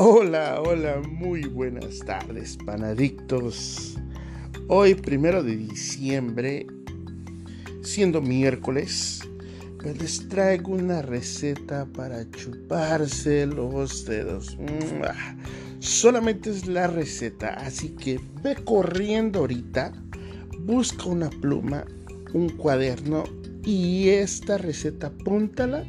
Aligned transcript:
Hola, 0.00 0.62
hola, 0.64 1.02
muy 1.10 1.42
buenas 1.42 1.98
tardes, 1.98 2.56
panadictos. 2.64 3.96
Hoy, 4.68 4.94
primero 4.94 5.42
de 5.42 5.56
diciembre, 5.56 6.68
siendo 7.82 8.20
miércoles, 8.20 9.28
pues 9.82 10.00
les 10.00 10.28
traigo 10.28 10.74
una 10.74 11.02
receta 11.02 11.84
para 11.84 12.30
chuparse 12.30 13.44
los 13.46 14.04
dedos. 14.04 14.56
Solamente 15.80 16.50
es 16.50 16.68
la 16.68 16.86
receta, 16.86 17.54
así 17.54 17.88
que 17.88 18.20
ve 18.40 18.54
corriendo 18.54 19.40
ahorita, 19.40 19.92
busca 20.60 21.06
una 21.06 21.28
pluma, 21.28 21.84
un 22.34 22.50
cuaderno 22.50 23.24
y 23.64 24.10
esta 24.10 24.58
receta 24.58 25.08
apúntala 25.08 25.84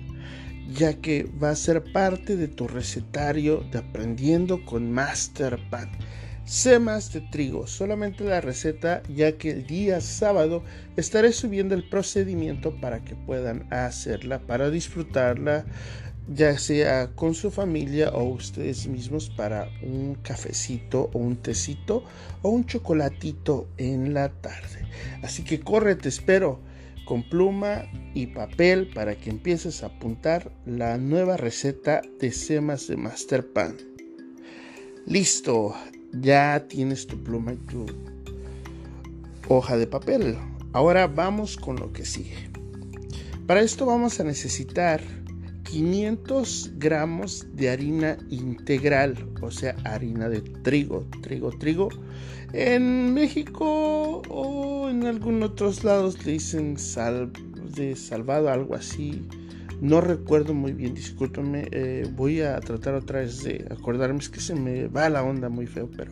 ya 0.73 0.93
que 0.95 1.23
va 1.41 1.51
a 1.51 1.55
ser 1.55 1.91
parte 1.91 2.35
de 2.35 2.47
tu 2.47 2.67
recetario 2.67 3.63
de 3.71 3.79
aprendiendo 3.79 4.63
con 4.65 4.91
Masterpad. 4.91 5.87
Semas 6.45 7.13
de 7.13 7.21
trigo, 7.21 7.67
solamente 7.67 8.23
la 8.23 8.41
receta, 8.41 9.03
ya 9.07 9.37
que 9.37 9.51
el 9.51 9.67
día 9.67 10.01
sábado 10.01 10.63
estaré 10.97 11.31
subiendo 11.31 11.75
el 11.75 11.87
procedimiento 11.87 12.75
para 12.81 13.03
que 13.03 13.15
puedan 13.15 13.71
hacerla, 13.71 14.39
para 14.39 14.71
disfrutarla, 14.71 15.65
ya 16.27 16.57
sea 16.57 17.11
con 17.15 17.35
su 17.35 17.51
familia 17.51 18.09
o 18.09 18.23
ustedes 18.23 18.87
mismos 18.87 19.29
para 19.29 19.69
un 19.83 20.15
cafecito 20.15 21.09
o 21.13 21.19
un 21.19 21.35
tecito 21.37 22.03
o 22.41 22.49
un 22.49 22.65
chocolatito 22.65 23.67
en 23.77 24.13
la 24.13 24.29
tarde. 24.29 24.87
Así 25.21 25.43
que 25.43 25.59
corre, 25.59 25.95
te 25.95 26.09
espero 26.09 26.59
con 27.09 27.23
pluma 27.23 27.85
y 28.13 28.27
papel 28.27 28.85
para 28.93 29.15
que 29.15 29.31
empieces 29.31 29.81
a 29.81 29.87
apuntar 29.87 30.51
la 30.67 30.99
nueva 30.99 31.37
receta 31.37 32.03
de 32.19 32.31
semas 32.31 32.87
de 32.87 32.97
Masterpan. 32.97 33.75
Listo, 35.07 35.73
ya 36.13 36.67
tienes 36.67 37.07
tu 37.07 37.17
pluma 37.23 37.53
y 37.53 37.57
tu 37.57 37.87
hoja 39.47 39.75
de 39.75 39.87
papel. 39.87 40.37
Ahora 40.71 41.07
vamos 41.07 41.57
con 41.57 41.77
lo 41.77 41.91
que 41.91 42.05
sigue. 42.05 42.51
Para 43.47 43.61
esto 43.61 43.87
vamos 43.87 44.19
a 44.19 44.23
necesitar 44.23 45.01
500 45.71 46.71
gramos 46.77 47.45
de 47.53 47.69
harina 47.69 48.17
integral, 48.29 49.15
o 49.41 49.51
sea, 49.51 49.75
harina 49.83 50.27
de 50.27 50.41
trigo, 50.41 51.05
trigo, 51.21 51.51
trigo. 51.51 51.89
En 52.53 53.13
México 53.13 54.23
o 54.29 54.89
en 54.89 55.05
algunos 55.05 55.51
otros 55.51 55.83
lados 55.83 56.25
le 56.25 56.33
dicen 56.33 56.77
sal 56.79 57.31
de 57.75 57.95
salvado, 57.95 58.49
algo 58.49 58.73
así. 58.73 59.21
No 59.79 60.01
recuerdo 60.01 60.55
muy 60.55 60.73
bien, 60.73 60.95
discúlpame. 60.95 61.67
Eh, 61.71 62.07
voy 62.15 62.41
a 62.41 62.59
tratar 62.59 62.95
otra 62.95 63.19
vez 63.19 63.43
de 63.43 63.67
acordarme. 63.69 64.19
Es 64.19 64.29
que 64.29 64.41
se 64.41 64.55
me 64.55 64.87
va 64.87 65.07
la 65.09 65.23
onda 65.23 65.49
muy 65.49 65.67
feo, 65.67 65.87
pero 65.95 66.11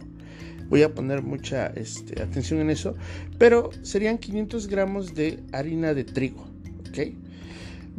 voy 0.70 0.84
a 0.84 0.94
poner 0.94 1.24
mucha 1.24 1.68
este, 1.68 2.22
atención 2.22 2.60
en 2.60 2.70
eso. 2.70 2.96
Pero 3.40 3.72
serían 3.82 4.20
500 4.20 4.68
gramos 4.68 5.16
de 5.16 5.40
harina 5.52 5.96
de 5.96 6.04
trigo, 6.04 6.48
¿ok? 6.90 7.27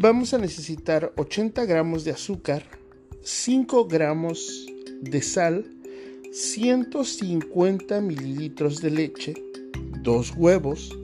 Vamos 0.01 0.33
a 0.33 0.39
necesitar 0.39 1.13
80 1.17 1.65
gramos 1.65 2.05
de 2.05 2.13
azúcar, 2.13 2.63
5 3.21 3.89
gramos 3.89 4.65
de 5.01 5.21
sal, 5.21 5.65
150 6.31 8.01
mililitros 8.01 8.81
de 8.81 8.93
leche, 8.93 9.35
2 10.05 10.35
huevos, 10.37 10.97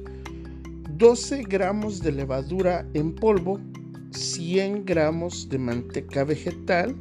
12 0.96 1.42
gramos 1.42 2.02
de 2.04 2.12
levadura 2.12 2.88
en 2.94 3.16
polvo, 3.16 3.58
100 4.12 4.84
gramos 4.84 5.48
de 5.48 5.58
manteca 5.58 6.22
vegetal. 6.22 6.94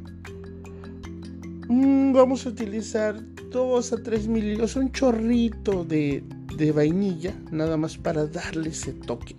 Mm, 1.69 2.11
vamos 2.11 2.47
a 2.47 2.49
utilizar 2.49 3.23
2 3.52 3.94
a 3.94 4.02
3 4.02 4.27
mililitros, 4.30 4.76
un 4.77 4.92
chorrito 4.92 5.86
de, 5.86 6.23
de 6.58 6.71
vainilla, 6.71 7.39
nada 7.52 7.77
más 7.77 7.99
para 7.99 8.26
darle 8.26 8.70
ese 8.70 8.93
toque. 8.93 9.36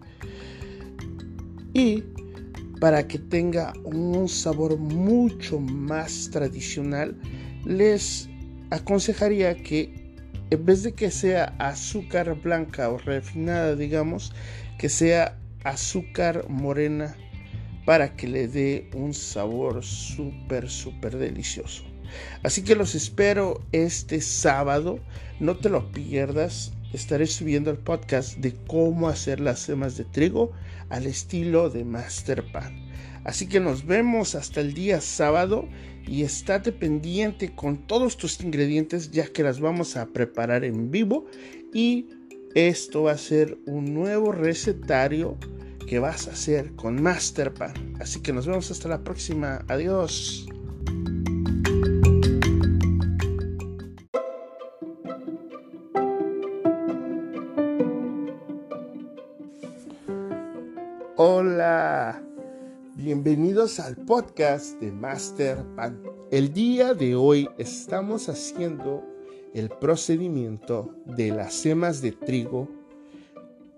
Y 1.73 2.05
para 2.85 3.09
que 3.09 3.19
tenga 3.19 3.73
un 3.85 4.29
sabor 4.29 4.77
mucho 4.77 5.59
más 5.59 6.29
tradicional, 6.31 7.17
les 7.65 8.29
aconsejaría 8.69 9.55
que 9.55 10.13
en 10.51 10.67
vez 10.67 10.83
de 10.83 10.93
que 10.93 11.11
sea 11.11 11.57
azúcar 11.59 12.35
blanca 12.43 12.91
o 12.91 12.99
refinada, 12.99 13.75
digamos, 13.75 14.35
que 14.79 14.91
sea 14.91 15.39
azúcar 15.65 16.45
morena 16.51 17.17
para 17.87 18.17
que 18.17 18.29
le 18.29 18.49
dé 18.49 18.91
un 18.95 19.15
sabor 19.15 19.83
súper, 19.83 20.69
súper 20.69 21.17
delicioso. 21.17 21.85
Así 22.43 22.65
que 22.65 22.77
los 22.77 22.95
espero 22.95 23.63
este 23.73 24.21
sábado, 24.21 24.99
no 25.41 25.57
te 25.57 25.71
lo 25.71 25.91
pierdas, 25.91 26.74
estaré 26.95 27.27
subiendo 27.27 27.71
el 27.71 27.79
podcast 27.79 28.39
de 28.39 28.55
cómo 28.67 29.09
hacer 29.09 29.41
las 29.41 29.61
semas 29.61 29.97
de 29.97 30.05
trigo 30.05 30.53
al 30.89 31.07
estilo 31.07 31.71
de 31.71 31.85
Masterpan. 31.85 32.85
Así 33.25 33.49
que 33.49 33.59
nos 33.59 33.87
vemos 33.87 34.35
hasta 34.35 34.61
el 34.61 34.75
día 34.75 35.01
sábado 35.01 35.69
y 36.07 36.23
estate 36.23 36.73
pendiente 36.73 37.55
con 37.55 37.87
todos 37.87 38.17
tus 38.17 38.41
ingredientes 38.41 39.11
ya 39.11 39.27
que 39.27 39.43
las 39.43 39.61
vamos 39.61 39.97
a 39.97 40.07
preparar 40.07 40.65
en 40.65 40.91
vivo 40.91 41.27
y 41.73 42.07
esto 42.55 43.05
va 43.05 43.13
a 43.13 43.19
ser 43.19 43.59
un 43.67 43.95
nuevo 43.95 44.31
recetario 44.31 45.37
que 45.89 45.99
vas 45.99 46.29
a 46.29 46.33
hacer 46.33 46.75
con 46.77 47.03
Masterpan. 47.03 47.97
Así 47.99 48.21
que 48.21 48.33
nos 48.33 48.47
vemos 48.47 48.71
hasta 48.71 48.89
la 48.89 49.03
próxima. 49.03 49.65
Adiós. 49.69 50.47
Bienvenidos 63.15 63.79
al 63.79 63.95
podcast 63.95 64.81
de 64.81 64.91
Master 64.91 65.57
Pan. 65.77 66.03
El 66.33 66.53
día 66.53 66.95
de 66.95 67.15
hoy 67.15 67.49
estamos 67.59 68.29
haciendo 68.29 69.05
el 69.55 69.69
procedimiento 69.69 70.93
de 71.07 71.29
las 71.29 71.55
semas 71.55 72.03
de 72.03 72.11
trigo. 72.11 72.69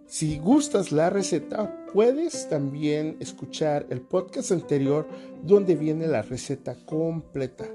Si 0.06 0.38
gustas 0.38 0.91
la 0.91 1.10
receta, 1.10 1.84
puedes 1.92 2.48
también 2.48 3.19
escuchar 3.20 3.84
el 3.91 4.00
podcast 4.00 4.52
anterior 4.52 5.06
donde 5.42 5.76
viene 5.76 6.06
la 6.06 6.22
receta 6.22 6.74
completa. 6.86 7.66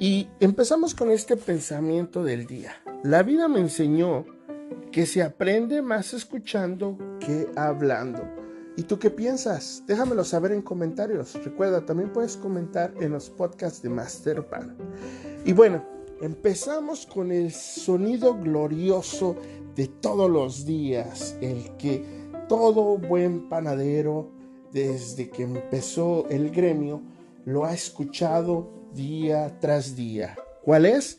Y 0.00 0.26
empezamos 0.40 0.92
con 0.96 1.12
este 1.12 1.36
pensamiento 1.36 2.24
del 2.24 2.46
día. 2.48 2.74
La 3.04 3.22
vida 3.22 3.46
me 3.46 3.60
enseñó 3.60 4.26
que 4.90 5.06
se 5.06 5.22
aprende 5.22 5.82
más 5.82 6.14
escuchando 6.14 6.98
que 7.20 7.46
hablando. 7.54 8.43
¿Y 8.76 8.82
tú 8.82 8.98
qué 8.98 9.10
piensas? 9.10 9.84
Déjamelo 9.86 10.24
saber 10.24 10.52
en 10.52 10.62
comentarios. 10.62 11.34
Recuerda, 11.44 11.86
también 11.86 12.12
puedes 12.12 12.36
comentar 12.36 12.92
en 13.00 13.12
los 13.12 13.30
podcasts 13.30 13.82
de 13.82 13.88
Masterpan. 13.88 14.76
Y 15.44 15.52
bueno, 15.52 15.84
empezamos 16.20 17.06
con 17.06 17.30
el 17.30 17.52
sonido 17.52 18.36
glorioso 18.36 19.36
de 19.76 19.86
todos 19.86 20.28
los 20.28 20.64
días, 20.64 21.36
el 21.40 21.76
que 21.76 22.04
todo 22.48 22.98
buen 22.98 23.48
panadero, 23.48 24.30
desde 24.72 25.30
que 25.30 25.44
empezó 25.44 26.26
el 26.28 26.50
gremio, 26.50 27.00
lo 27.44 27.64
ha 27.64 27.72
escuchado 27.72 28.70
día 28.92 29.56
tras 29.60 29.94
día. 29.94 30.36
¿Cuál 30.62 30.86
es? 30.86 31.18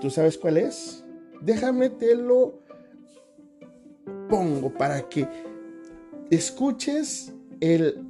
¿Tú 0.00 0.10
sabes 0.10 0.36
cuál 0.36 0.56
es? 0.56 1.04
Déjame 1.40 1.90
te 1.90 2.16
lo 2.16 2.58
pongo 4.28 4.72
para 4.72 5.08
que 5.08 5.28
escuches 6.30 7.32
el 7.60 8.06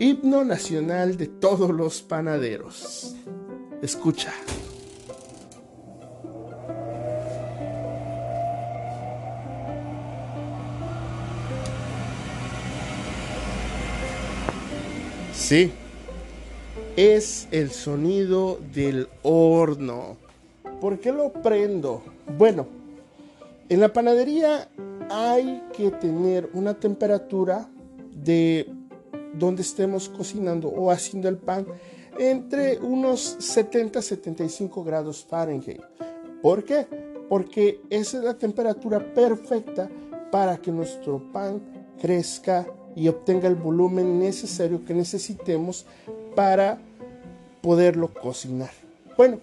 himno 0.00 0.44
nacional 0.44 1.16
de 1.16 1.26
todos 1.26 1.70
los 1.70 2.02
panaderos. 2.02 3.14
Escucha. 3.80 4.32
Sí, 15.32 15.72
es 16.96 17.48
el 17.50 17.70
sonido 17.70 18.60
del 18.72 19.08
horno. 19.22 20.16
¿Por 20.80 21.00
qué 21.00 21.12
lo 21.12 21.32
prendo? 21.32 22.02
Bueno, 22.38 22.68
en 23.68 23.80
la 23.80 23.92
panadería 23.92 24.68
hay 25.10 25.60
que 25.72 25.90
tener 25.90 26.48
una 26.54 26.74
temperatura 26.74 27.68
de 28.14 28.72
donde 29.34 29.62
estemos 29.62 30.08
cocinando 30.08 30.68
o 30.68 30.90
haciendo 30.90 31.28
el 31.28 31.36
pan 31.36 31.66
entre 32.18 32.78
unos 32.78 33.36
70-75 33.38 34.84
grados 34.84 35.26
Fahrenheit. 35.28 35.80
¿Por 36.40 36.64
qué? 36.64 36.86
Porque 37.28 37.80
esa 37.90 38.18
es 38.18 38.24
la 38.24 38.34
temperatura 38.34 39.00
perfecta 39.12 39.90
para 40.30 40.56
que 40.58 40.70
nuestro 40.70 41.20
pan 41.32 41.60
crezca 42.00 42.66
y 42.94 43.08
obtenga 43.08 43.48
el 43.48 43.56
volumen 43.56 44.18
necesario 44.18 44.84
que 44.84 44.94
necesitemos 44.94 45.86
para 46.36 46.78
poderlo 47.60 48.12
cocinar. 48.14 48.70
Bueno, 49.16 49.40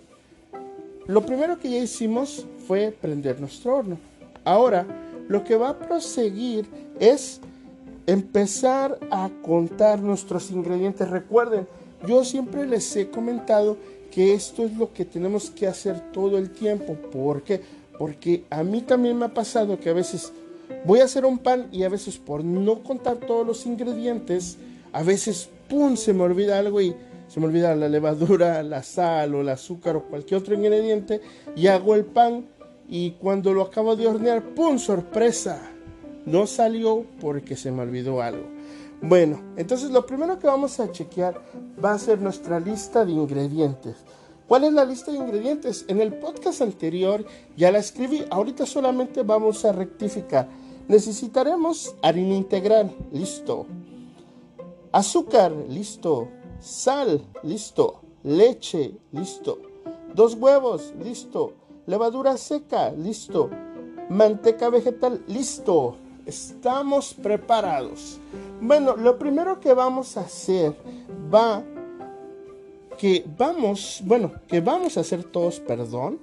lo 1.08 1.26
primero 1.26 1.60
que 1.60 1.70
ya 1.70 1.78
hicimos 1.78 2.46
fue 2.68 2.92
prender 2.92 3.40
nuestro 3.40 3.76
horno. 3.76 3.98
Ahora, 4.44 4.86
lo 5.28 5.44
que 5.44 5.56
va 5.56 5.70
a 5.70 5.80
proseguir 5.80 6.66
es 7.00 7.40
empezar 8.06 8.98
a 9.12 9.30
contar 9.44 10.00
nuestros 10.00 10.50
ingredientes. 10.52 11.10
Recuerden, 11.10 11.68
yo 12.08 12.24
siempre 12.24 12.66
les 12.66 12.96
he 12.96 13.10
comentado 13.10 13.78
que 14.12 14.34
esto 14.34 14.64
es 14.66 14.76
lo 14.78 14.94
que 14.94 15.06
tenemos 15.06 15.50
que 15.52 15.68
hacer 15.68 16.12
todo 16.12 16.38
el 16.38 16.52
tiempo. 16.52 16.94
¿Por 16.96 17.44
qué? 17.44 17.62
Porque 18.00 18.46
a 18.50 18.64
mí 18.64 18.82
también 18.82 19.18
me 19.18 19.26
ha 19.26 19.34
pasado 19.34 19.80
que 19.80 19.90
a 19.90 19.94
veces 19.94 20.32
voy 20.86 21.00
a 21.00 21.06
hacer 21.06 21.26
un 21.26 21.38
pan 21.38 21.68
y 21.72 21.84
a 21.84 21.90
veces 21.90 22.18
por 22.18 22.44
no 22.44 22.84
contar 22.84 23.18
todos 23.18 23.46
los 23.46 23.66
ingredientes, 23.66 24.58
a 24.94 25.04
veces, 25.04 25.50
¡pum!, 25.70 25.96
se 25.96 26.14
me 26.14 26.24
olvida 26.24 26.58
algo 26.58 26.80
y 26.82 26.96
se 27.28 27.40
me 27.40 27.48
olvida 27.48 27.76
la 27.76 27.90
levadura, 27.90 28.64
la 28.64 28.84
sal 28.84 29.36
o 29.36 29.42
el 29.42 29.50
azúcar 29.50 29.98
o 29.98 30.04
cualquier 30.04 30.40
otro 30.40 30.56
ingrediente 30.56 31.22
y 31.56 31.68
hago 31.68 31.94
el 31.96 32.06
pan 32.06 32.46
y 32.88 33.12
cuando 33.12 33.54
lo 33.54 33.64
acabo 33.64 33.96
de 33.96 34.08
hornear, 34.08 34.56
¡pum!, 34.56 34.78
sorpresa 34.78 35.62
no 36.26 36.46
salió 36.46 37.06
porque 37.20 37.56
se 37.56 37.72
me 37.72 37.84
olvidó 37.84 38.22
algo. 38.22 38.46
Bueno, 39.02 39.42
entonces 39.56 39.92
lo 39.92 40.06
primero 40.06 40.40
que 40.40 40.48
vamos 40.48 40.80
a 40.80 40.92
chequear 40.92 41.42
va 41.84 41.92
a 41.92 42.00
ser 42.00 42.20
nuestra 42.20 42.60
lista 42.60 43.06
de 43.06 43.12
ingredientes. 43.12 43.96
¿Cuál 44.48 44.64
es 44.64 44.74
la 44.74 44.86
lista 44.86 45.12
de 45.12 45.18
ingredientes? 45.18 45.86
En 45.88 46.02
el 46.02 46.14
podcast 46.14 46.62
anterior 46.62 47.26
ya 47.56 47.72
la 47.72 47.80
escribí, 47.80 48.26
ahorita 48.30 48.66
solamente 48.66 49.24
vamos 49.24 49.66
a 49.66 49.72
rectificar. 49.72 50.50
Necesitaremos 50.88 51.96
harina 52.02 52.36
integral, 52.36 52.96
listo. 53.12 53.68
Azúcar, 54.92 55.52
listo. 55.52 56.30
Sal, 56.60 57.26
listo. 57.44 58.02
Leche, 58.24 58.98
listo. 59.12 59.60
Dos 60.16 60.34
huevos, 60.36 60.94
listo. 61.04 61.54
Levadura 61.88 62.36
seca, 62.36 62.92
listo. 62.92 63.50
Manteca 64.10 64.70
vegetal, 64.70 65.24
listo. 65.26 65.96
Estamos 66.26 67.14
preparados. 67.14 68.20
Bueno, 68.60 68.98
lo 68.98 69.18
primero 69.18 69.62
que 69.62 69.74
vamos 69.74 70.18
a 70.18 70.22
hacer 70.22 70.76
va 71.34 71.64
que 72.98 73.26
vamos, 73.38 74.02
bueno, 74.04 74.34
que 74.48 74.60
vamos 74.60 74.98
a 74.98 75.00
hacer 75.00 75.24
todos, 75.24 75.62
perdón. 75.62 76.20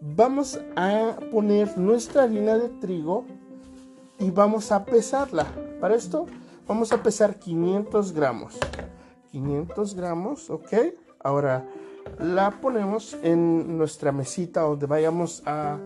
Vamos 0.00 0.58
a 0.74 1.16
poner 1.30 1.78
nuestra 1.78 2.24
harina 2.24 2.58
de 2.58 2.68
trigo 2.68 3.26
y 4.18 4.32
vamos 4.32 4.72
a 4.72 4.84
pesarla. 4.84 5.46
Para 5.80 5.94
esto 5.94 6.26
vamos 6.66 6.90
a 6.90 7.00
pesar 7.00 7.38
500 7.38 8.12
gramos. 8.12 8.58
500 9.30 9.94
gramos, 9.94 10.50
ok. 10.50 10.72
Ahora 11.22 11.64
la 12.20 12.50
ponemos 12.50 13.16
en 13.22 13.78
nuestra 13.78 14.12
mesita 14.12 14.60
donde 14.60 14.86
vayamos 14.86 15.42
a 15.46 15.78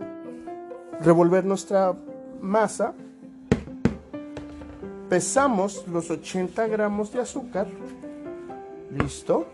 revolver 1.01 1.45
nuestra 1.45 1.95
masa. 2.41 2.93
Pesamos 5.09 5.87
los 5.87 6.09
80 6.09 6.67
gramos 6.67 7.11
de 7.13 7.21
azúcar, 7.21 7.67
listo, 8.91 9.45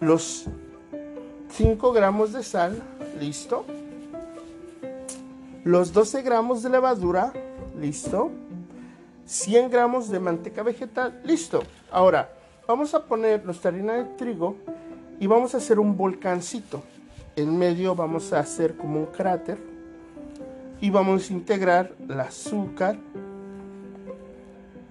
los 0.00 0.46
5 1.50 1.92
gramos 1.92 2.32
de 2.32 2.42
sal, 2.42 2.80
listo, 3.20 3.66
los 5.64 5.92
12 5.92 6.22
gramos 6.22 6.62
de 6.62 6.70
levadura, 6.70 7.32
listo, 7.78 8.30
100 9.26 9.70
gramos 9.70 10.08
de 10.08 10.20
manteca 10.20 10.62
vegetal, 10.62 11.20
listo. 11.24 11.62
Ahora, 11.90 12.30
vamos 12.68 12.94
a 12.94 13.04
poner 13.04 13.44
nuestra 13.44 13.70
harina 13.70 13.94
de 13.94 14.04
trigo 14.16 14.56
y 15.18 15.26
vamos 15.26 15.54
a 15.54 15.58
hacer 15.58 15.78
un 15.78 15.96
volcancito. 15.96 16.82
En 17.36 17.58
medio 17.58 17.94
vamos 17.94 18.32
a 18.32 18.40
hacer 18.40 18.76
como 18.76 19.00
un 19.00 19.06
cráter 19.06 19.58
y 20.80 20.90
vamos 20.90 21.28
a 21.28 21.32
integrar 21.32 21.92
el 22.08 22.20
azúcar, 22.20 22.96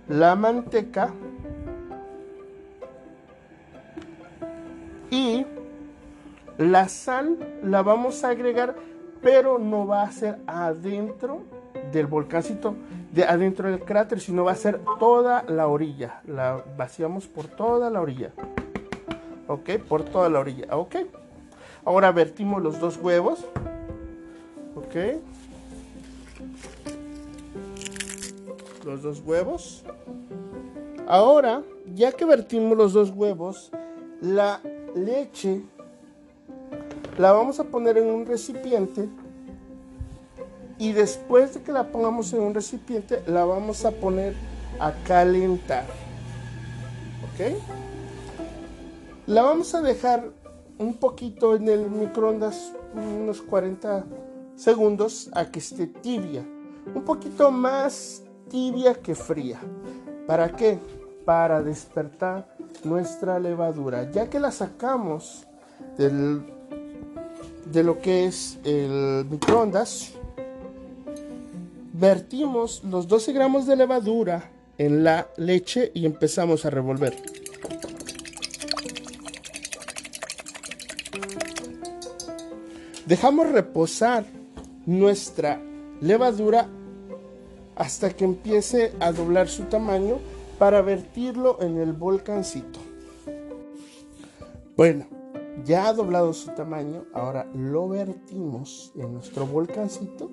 la 0.07 0.35
manteca 0.35 1.11
y 5.09 5.45
la 6.57 6.87
sal 6.87 7.37
la 7.63 7.81
vamos 7.81 8.23
a 8.23 8.29
agregar, 8.29 8.75
pero 9.21 9.57
no 9.57 9.87
va 9.87 10.03
a 10.03 10.11
ser 10.11 10.39
adentro 10.47 11.43
del 11.91 12.07
volcáncito, 12.07 12.75
de 13.11 13.23
adentro 13.23 13.69
del 13.69 13.81
cráter, 13.81 14.19
sino 14.19 14.43
va 14.43 14.51
a 14.51 14.55
ser 14.55 14.79
toda 14.99 15.43
la 15.47 15.67
orilla. 15.67 16.21
La 16.25 16.63
vaciamos 16.77 17.27
por 17.27 17.47
toda 17.47 17.89
la 17.89 18.01
orilla. 18.01 18.31
Ok, 19.47 19.71
por 19.87 20.03
toda 20.03 20.29
la 20.29 20.39
orilla. 20.39 20.75
Ok. 20.75 20.95
Ahora 21.83 22.11
vertimos 22.11 22.61
los 22.61 22.79
dos 22.79 22.97
huevos. 22.97 23.45
Ok. 24.75 25.21
Los 28.83 29.01
dos 29.03 29.21
huevos. 29.25 29.83
Ahora, 31.07 31.63
ya 31.93 32.11
que 32.11 32.25
vertimos 32.25 32.77
los 32.77 32.93
dos 32.93 33.11
huevos, 33.11 33.71
la 34.21 34.61
leche 34.95 35.61
la 37.17 37.31
vamos 37.31 37.59
a 37.59 37.65
poner 37.65 37.97
en 37.97 38.07
un 38.09 38.25
recipiente 38.25 39.07
y 40.77 40.91
después 40.91 41.53
de 41.53 41.61
que 41.61 41.71
la 41.71 41.91
pongamos 41.91 42.33
en 42.33 42.41
un 42.41 42.53
recipiente 42.53 43.21
la 43.27 43.45
vamos 43.45 43.85
a 43.85 43.91
poner 43.91 44.33
a 44.79 44.91
calentar. 45.05 45.85
¿Ok? 47.23 47.84
La 49.27 49.41
vamos 49.41 49.73
a 49.73 49.81
dejar 49.81 50.29
un 50.77 50.97
poquito 50.97 51.55
en 51.55 51.67
el 51.67 51.89
microondas, 51.89 52.73
unos 52.93 53.41
40 53.41 54.05
segundos 54.55 55.29
a 55.33 55.49
que 55.49 55.57
esté 55.57 55.87
tibia. 55.87 56.45
Un 56.93 57.03
poquito 57.03 57.49
más 57.49 58.21
tibia 58.49 58.93
que 58.93 59.15
fría. 59.15 59.59
¿Para 60.27 60.55
qué? 60.55 60.77
Para 61.25 61.63
despertar 61.63 62.55
nuestra 62.83 63.39
levadura. 63.39 64.11
Ya 64.11 64.29
que 64.29 64.39
la 64.39 64.51
sacamos 64.51 65.47
del, 65.97 66.43
de 67.71 67.83
lo 67.83 67.97
que 67.97 68.25
es 68.25 68.59
el 68.63 69.25
microondas, 69.27 70.13
vertimos 71.93 72.83
los 72.83 73.07
12 73.07 73.33
gramos 73.33 73.65
de 73.65 73.75
levadura 73.75 74.51
en 74.77 75.03
la 75.03 75.29
leche 75.37 75.91
y 75.95 76.05
empezamos 76.05 76.63
a 76.65 76.69
revolver. 76.69 77.15
Dejamos 83.05 83.51
reposar 83.51 84.25
nuestra 84.87 85.61
levadura 86.01 86.67
hasta 87.75 88.09
que 88.09 88.25
empiece 88.25 88.93
a 88.99 89.11
doblar 89.11 89.47
su 89.47 89.65
tamaño 89.65 90.17
para 90.57 90.81
vertirlo 90.81 91.61
en 91.61 91.77
el 91.77 91.93
volcancito. 91.93 92.79
Bueno, 94.75 95.05
ya 95.63 95.87
ha 95.87 95.93
doblado 95.93 96.33
su 96.33 96.49
tamaño, 96.51 97.05
ahora 97.13 97.47
lo 97.53 97.87
vertimos 97.89 98.91
en 98.95 99.13
nuestro 99.13 99.45
volcancito 99.45 100.31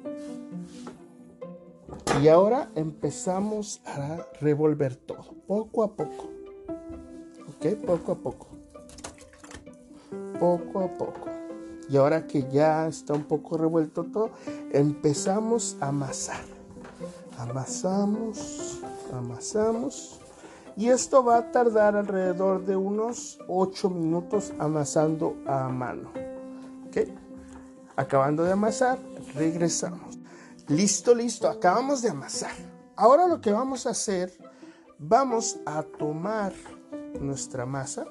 y 2.22 2.28
ahora 2.28 2.70
empezamos 2.74 3.82
a 3.84 4.26
revolver 4.40 4.96
todo, 4.96 5.34
poco 5.46 5.82
a 5.82 5.94
poco. 5.94 6.30
¿Ok? 7.48 7.76
Poco 7.84 8.12
a 8.12 8.14
poco. 8.16 8.46
Poco 10.38 10.80
a 10.80 10.88
poco. 10.88 11.31
Y 11.92 11.96
ahora 11.98 12.26
que 12.26 12.48
ya 12.50 12.88
está 12.88 13.12
un 13.12 13.24
poco 13.24 13.58
revuelto 13.58 14.04
todo, 14.04 14.30
empezamos 14.72 15.76
a 15.80 15.88
amasar 15.88 16.52
amasamos, 17.42 18.80
amasamos. 19.12 20.20
Y 20.76 20.88
esto 20.88 21.22
va 21.22 21.38
a 21.38 21.52
tardar 21.52 21.96
alrededor 21.96 22.64
de 22.64 22.76
unos 22.76 23.38
8 23.48 23.90
minutos 23.90 24.52
amasando 24.58 25.36
a 25.46 25.68
mano. 25.68 26.10
Acabando 27.94 28.42
de 28.42 28.52
amasar, 28.52 28.98
regresamos. 29.34 30.18
Listo, 30.68 31.14
listo, 31.14 31.48
acabamos 31.48 32.00
de 32.00 32.08
amasar. 32.08 32.52
Ahora 32.96 33.26
lo 33.26 33.40
que 33.40 33.52
vamos 33.52 33.86
a 33.86 33.90
hacer, 33.90 34.32
vamos 34.98 35.58
a 35.66 35.82
tomar 35.82 36.52
nuestra 37.20 37.66
masa 37.66 38.06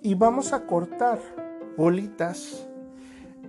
y 0.00 0.14
vamos 0.14 0.52
a 0.54 0.66
cortar 0.66 1.20
bolitas 1.76 2.66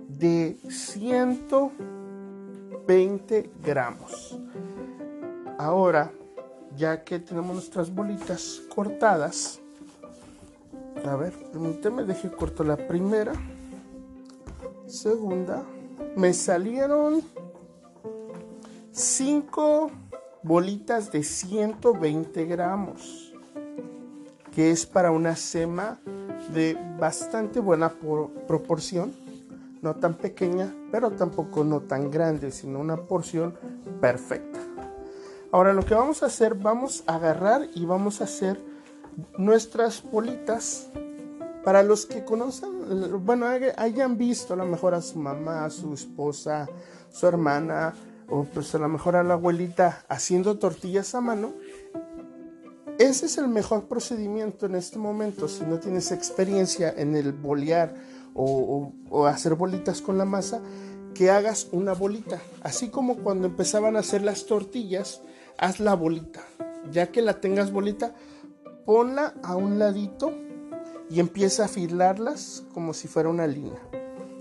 de 0.08 0.56
120 0.68 3.50
gramos. 3.62 4.38
Ahora, 5.58 6.12
ya 6.76 7.04
que 7.04 7.18
tenemos 7.18 7.54
nuestras 7.54 7.94
bolitas 7.94 8.62
cortadas, 8.74 9.60
a 11.04 11.16
ver, 11.16 11.34
permíteme, 11.52 12.04
deje 12.04 12.30
corto 12.30 12.64
la 12.64 12.76
primera, 12.76 13.32
segunda, 14.86 15.64
me 16.16 16.32
salieron 16.32 17.22
5 18.92 19.90
bolitas 20.42 21.12
de 21.12 21.22
120 21.22 22.46
gramos, 22.46 23.34
que 24.52 24.70
es 24.70 24.86
para 24.86 25.10
una 25.10 25.36
sema 25.36 26.00
de 26.52 26.76
bastante 26.98 27.60
buena 27.60 27.92
proporción, 28.46 29.12
no 29.82 29.94
tan 29.96 30.14
pequeña, 30.14 30.74
pero 30.90 31.10
tampoco 31.10 31.64
no 31.64 31.80
tan 31.80 32.10
grande, 32.10 32.50
sino 32.50 32.80
una 32.80 32.96
porción 32.96 33.54
perfecta. 34.00 34.60
Ahora 35.52 35.72
lo 35.72 35.84
que 35.84 35.94
vamos 35.94 36.22
a 36.22 36.26
hacer, 36.26 36.54
vamos 36.54 37.04
a 37.06 37.16
agarrar 37.16 37.68
y 37.74 37.84
vamos 37.84 38.20
a 38.20 38.24
hacer 38.24 38.60
nuestras 39.38 40.02
bolitas. 40.02 40.88
Para 41.64 41.82
los 41.82 42.04
que 42.04 42.24
conocen, 42.24 43.24
bueno, 43.24 43.46
hayan 43.76 44.18
visto 44.18 44.52
a 44.52 44.56
lo 44.56 44.66
mejor 44.66 44.94
a 44.94 45.00
su 45.00 45.18
mamá, 45.18 45.64
a 45.64 45.70
su 45.70 45.94
esposa, 45.94 46.68
su 47.10 47.26
hermana, 47.26 47.94
o 48.28 48.44
pues 48.44 48.74
a 48.74 48.78
lo 48.78 48.88
mejor 48.88 49.16
a 49.16 49.22
la 49.22 49.34
abuelita 49.34 50.04
haciendo 50.08 50.58
tortillas 50.58 51.14
a 51.14 51.20
mano, 51.20 51.52
ese 52.98 53.26
es 53.26 53.38
el 53.38 53.48
mejor 53.48 53.86
procedimiento 53.88 54.66
en 54.66 54.76
este 54.76 54.98
momento. 54.98 55.48
Si 55.48 55.64
no 55.64 55.78
tienes 55.78 56.12
experiencia 56.12 56.94
en 56.96 57.16
el 57.16 57.32
bolear 57.32 57.94
o, 58.34 58.92
hacer 59.26 59.54
bolitas 59.54 60.00
con 60.00 60.18
la 60.18 60.24
masa, 60.24 60.60
que 61.14 61.30
hagas 61.30 61.68
una 61.72 61.92
bolita. 61.92 62.40
Así 62.62 62.88
como 62.88 63.16
cuando 63.16 63.46
empezaban 63.46 63.96
a 63.96 64.00
hacer 64.00 64.22
las 64.22 64.46
tortillas, 64.46 65.22
haz 65.58 65.80
la 65.80 65.94
bolita. 65.94 66.40
Ya 66.92 67.08
que 67.08 67.22
la 67.22 67.40
tengas 67.40 67.72
bolita, 67.72 68.14
ponla 68.84 69.34
a 69.42 69.56
un 69.56 69.78
ladito 69.78 70.32
y 71.10 71.20
empieza 71.20 71.62
a 71.62 71.66
afilarlas 71.66 72.64
como 72.74 72.94
si 72.94 73.08
fuera 73.08 73.28
una 73.28 73.46
línea. 73.46 73.80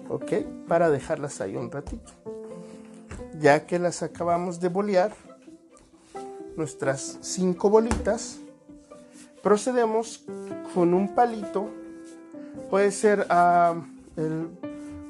¿Ok? 0.09 0.33
Para 0.67 0.89
dejarlas 0.89 1.41
ahí 1.41 1.55
un 1.55 1.71
ratito. 1.71 2.11
Ya 3.39 3.65
que 3.65 3.79
las 3.79 4.03
acabamos 4.03 4.59
de 4.59 4.69
bolear, 4.69 5.13
nuestras 6.55 7.17
cinco 7.21 7.69
bolitas, 7.69 8.39
procedemos 9.43 10.23
con 10.73 10.93
un 10.93 11.13
palito, 11.13 11.69
puede 12.69 12.91
ser 12.91 13.27
ah, 13.29 13.75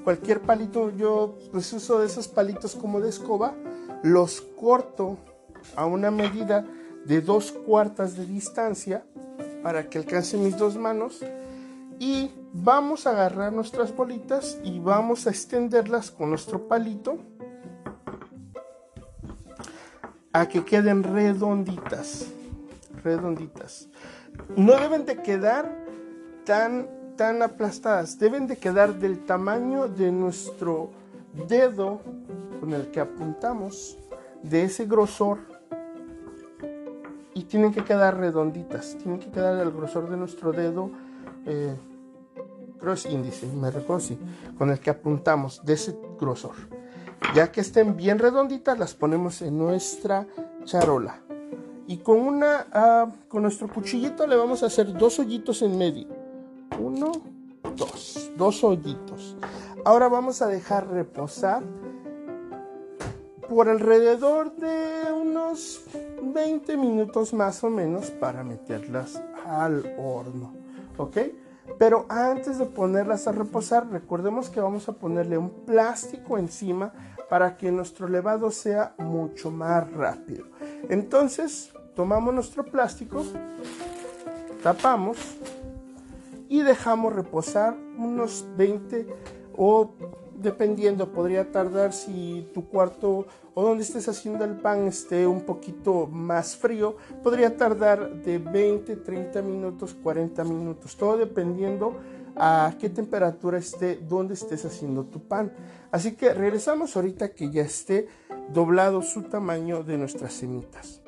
cualquier 0.03 0.41
palito, 0.41 0.89
yo 0.89 1.37
pues 1.51 1.71
uso 1.71 1.99
de 1.99 2.07
esos 2.07 2.27
palitos 2.27 2.75
como 2.75 2.99
de 2.99 3.09
escoba, 3.09 3.53
los 4.01 4.41
corto 4.41 5.17
a 5.75 5.85
una 5.85 6.11
medida 6.11 6.65
de 7.05 7.21
dos 7.21 7.51
cuartas 7.51 8.17
de 8.17 8.25
distancia 8.25 9.05
para 9.61 9.87
que 9.87 9.99
alcance 9.99 10.35
mis 10.35 10.57
dos 10.57 10.77
manos. 10.77 11.23
Y 11.99 12.31
vamos 12.51 13.05
a 13.05 13.11
agarrar 13.11 13.53
nuestras 13.53 13.95
bolitas 13.95 14.57
y 14.63 14.79
vamos 14.79 15.27
a 15.27 15.29
extenderlas 15.29 16.09
con 16.11 16.31
nuestro 16.31 16.67
palito 16.67 17.17
a 20.33 20.47
que 20.47 20.65
queden 20.65 21.03
redonditas 21.03 22.25
redonditas 23.03 23.89
no 24.55 24.73
deben 24.79 25.05
de 25.05 25.21
quedar 25.21 25.83
tan, 26.45 26.87
tan 27.15 27.41
aplastadas, 27.41 28.19
deben 28.19 28.47
de 28.47 28.57
quedar 28.57 28.95
del 28.95 29.25
tamaño 29.25 29.87
de 29.87 30.11
nuestro 30.11 30.91
dedo 31.47 32.01
con 32.59 32.73
el 32.73 32.91
que 32.91 32.99
apuntamos, 32.99 33.97
de 34.41 34.63
ese 34.63 34.85
grosor, 34.85 35.39
y 37.33 37.45
tienen 37.45 37.73
que 37.73 37.83
quedar 37.83 38.17
redonditas, 38.17 38.95
tienen 39.01 39.19
que 39.19 39.31
quedar 39.31 39.55
del 39.55 39.71
grosor 39.71 40.09
de 40.09 40.17
nuestro 40.17 40.51
dedo, 40.51 40.91
eh, 41.45 41.75
creo 42.79 42.93
es 42.93 43.05
índice, 43.05 43.47
me 43.47 43.71
recuerdo 43.71 44.15
con 44.57 44.69
el 44.69 44.79
que 44.79 44.89
apuntamos, 44.89 45.63
de 45.65 45.73
ese 45.73 45.97
grosor. 46.19 46.55
Ya 47.33 47.51
que 47.51 47.61
estén 47.61 47.95
bien 47.95 48.19
redonditas, 48.19 48.77
las 48.77 48.93
ponemos 48.93 49.41
en 49.41 49.57
nuestra 49.57 50.27
charola 50.65 51.23
y 51.93 51.97
con 51.97 52.19
una 52.21 52.65
ah, 52.73 53.07
con 53.27 53.43
nuestro 53.43 53.67
cuchillito 53.67 54.25
le 54.25 54.35
vamos 54.35 54.63
a 54.63 54.65
hacer 54.65 54.91
dos 54.93 55.19
hoyitos 55.19 55.62
en 55.62 55.77
medio. 55.77 56.07
Uno 56.79 57.12
dos 57.75 58.31
dos 58.35 58.63
hoyitos. 58.63 59.38
Ahora 59.85 60.07
vamos 60.07 60.41
a 60.41 60.47
dejar 60.47 60.88
reposar 60.88 61.62
por 63.47 63.69
alrededor 63.69 64.55
de 64.55 65.13
unos 65.13 65.83
20 66.23 66.77
minutos 66.77 67.31
más 67.31 67.63
o 67.63 67.69
menos 67.69 68.09
para 68.09 68.43
meterlas 68.43 69.21
al 69.45 69.95
horno 70.00 70.53
ok 70.97 71.17
pero 71.77 72.05
antes 72.09 72.57
de 72.57 72.65
ponerlas 72.65 73.27
a 73.27 73.33
reposar 73.33 73.89
recordemos 73.91 74.50
que 74.50 74.62
vamos 74.62 74.88
a 74.89 74.93
ponerle 74.93 75.38
un 75.38 75.50
plástico 75.65 76.38
encima 76.38 76.93
para 77.29 77.57
que 77.57 77.71
nuestro 77.71 78.07
levado 78.07 78.51
sea 78.51 78.93
mucho 79.00 79.50
más 79.50 79.91
rápido. 79.91 80.45
Entonces 80.89 81.73
tomamos 81.95 82.33
nuestro 82.33 82.65
plástico, 82.65 83.23
tapamos 84.62 85.17
y 86.50 86.62
dejamos 86.62 87.13
reposar 87.13 87.75
unos 87.97 88.45
20 88.57 89.07
o 89.55 89.91
dependiendo, 90.35 91.12
podría 91.12 91.51
tardar 91.51 91.93
si 91.93 92.50
tu 92.53 92.67
cuarto 92.67 93.25
o 93.53 93.63
donde 93.63 93.83
estés 93.83 94.09
haciendo 94.09 94.43
el 94.43 94.57
pan 94.57 94.88
esté 94.88 95.27
un 95.27 95.41
poquito 95.41 96.07
más 96.07 96.55
frío, 96.55 96.97
podría 97.23 97.55
tardar 97.55 98.21
de 98.23 98.39
20, 98.39 98.97
30 98.97 99.41
minutos, 99.41 99.95
40 100.01 100.43
minutos, 100.43 100.97
todo 100.97 101.17
dependiendo 101.17 101.97
a 102.35 102.73
qué 102.79 102.89
temperatura 102.89 103.59
esté 103.59 103.95
donde 103.95 104.33
estés 104.33 104.65
haciendo 104.65 105.05
tu 105.05 105.19
pan. 105.19 105.53
Así 105.91 106.13
que 106.13 106.33
regresamos 106.33 106.95
ahorita 106.95 107.29
que 107.29 107.51
ya 107.51 107.62
esté 107.62 108.07
doblado 108.51 109.01
su 109.03 109.23
tamaño 109.23 109.83
de 109.83 109.97
nuestras 109.97 110.33
semitas. 110.33 111.02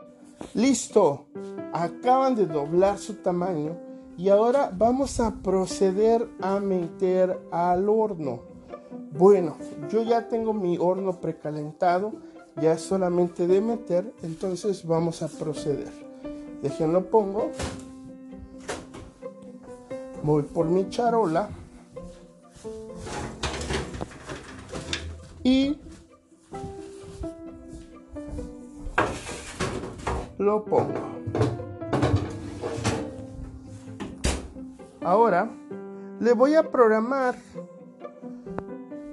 Listo, 0.54 1.25
acaban 1.74 2.36
de 2.36 2.46
doblar 2.46 2.98
su 2.98 3.15
tamaño 3.15 3.77
y 4.18 4.30
ahora 4.30 4.72
vamos 4.75 5.20
a 5.20 5.36
proceder 5.36 6.27
a 6.42 6.60
meter 6.60 7.39
al 7.51 7.89
horno. 7.89 8.42
Bueno, 9.18 9.58
yo 9.89 10.04
ya 10.04 10.27
tengo 10.27 10.54
mi 10.54 10.77
horno 10.77 11.20
precalentado, 11.20 12.13
ya 12.62 12.74
es 12.74 12.82
solamente 12.82 13.48
de 13.48 13.62
meter, 13.62 14.13
entonces 14.24 14.86
vamos 14.86 15.22
a 15.22 15.27
proceder. 15.27 15.92
Déjenlo 16.62 17.10
pongo. 17.10 17.51
Voy 20.24 20.44
por 20.44 20.68
mi 20.68 20.89
charola. 20.89 21.50
Y 25.44 25.77
lo 30.46 30.64
pongo. 30.64 30.94
Ahora 35.02 35.50
le 36.20 36.34
voy 36.34 36.56
a 36.56 36.72
programar 36.72 37.36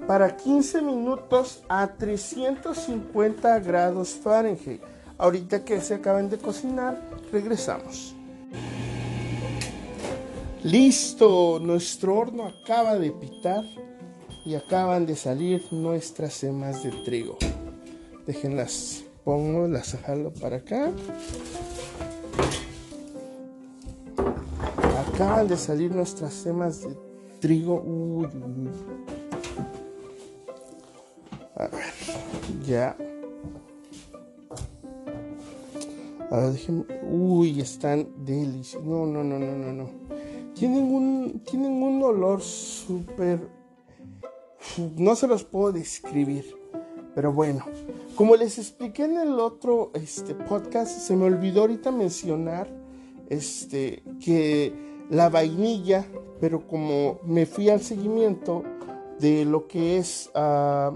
para 0.07 0.35
15 0.35 0.81
minutos 0.81 1.63
a 1.67 1.87
350 1.87 3.59
grados 3.59 4.09
Fahrenheit. 4.09 4.81
Ahorita 5.17 5.63
que 5.63 5.79
se 5.81 5.95
acaban 5.95 6.29
de 6.29 6.37
cocinar, 6.37 7.01
regresamos. 7.31 8.15
Listo, 10.63 11.59
nuestro 11.59 12.15
horno 12.15 12.47
acaba 12.47 12.95
de 12.95 13.11
pitar 13.11 13.63
y 14.45 14.55
acaban 14.55 15.05
de 15.05 15.15
salir 15.15 15.61
nuestras 15.71 16.33
semas 16.33 16.83
de 16.83 16.91
trigo. 17.03 17.37
Déjenlas 18.25 19.03
pongo, 19.23 19.67
las 19.67 19.95
jalo 19.95 20.31
para 20.33 20.57
acá. 20.57 20.91
Acaban 25.13 25.47
de 25.47 25.57
salir 25.57 25.93
nuestras 25.93 26.33
semas 26.33 26.81
de 26.81 26.95
trigo. 27.39 27.81
Uy, 27.81 28.27
A 31.55 31.67
ver, 31.67 31.93
ya. 32.65 32.97
A 36.31 36.37
ver, 36.37 36.51
déjenme. 36.53 36.85
Uy, 37.11 37.61
están 37.61 38.07
deliciosos. 38.25 38.87
No, 38.87 39.05
no, 39.05 39.23
no, 39.23 39.37
no, 39.37 39.55
no, 39.55 39.73
no. 39.73 39.89
Tienen 40.55 40.83
un, 40.83 41.41
tienen 41.45 41.71
un 41.71 42.01
olor 42.01 42.41
súper. 42.41 43.39
No 44.97 45.15
se 45.15 45.27
los 45.27 45.43
puedo 45.43 45.71
describir. 45.71 46.55
Pero 47.13 47.31
bueno, 47.31 47.65
como 48.15 48.35
les 48.35 48.57
expliqué 48.57 49.05
en 49.05 49.17
el 49.17 49.39
otro 49.39 49.91
este, 49.93 50.35
podcast, 50.35 50.91
se 50.99 51.15
me 51.15 51.25
olvidó 51.25 51.61
ahorita 51.61 51.91
mencionar 51.91 52.67
este, 53.29 54.03
que 54.23 54.73
la 55.09 55.29
vainilla, 55.29 56.05
pero 56.39 56.67
como 56.67 57.19
me 57.23 57.45
fui 57.45 57.69
al 57.69 57.81
seguimiento 57.81 58.63
de 59.19 59.45
lo 59.45 59.67
que 59.67 59.97
es 59.97 60.29
ah, 60.35 60.91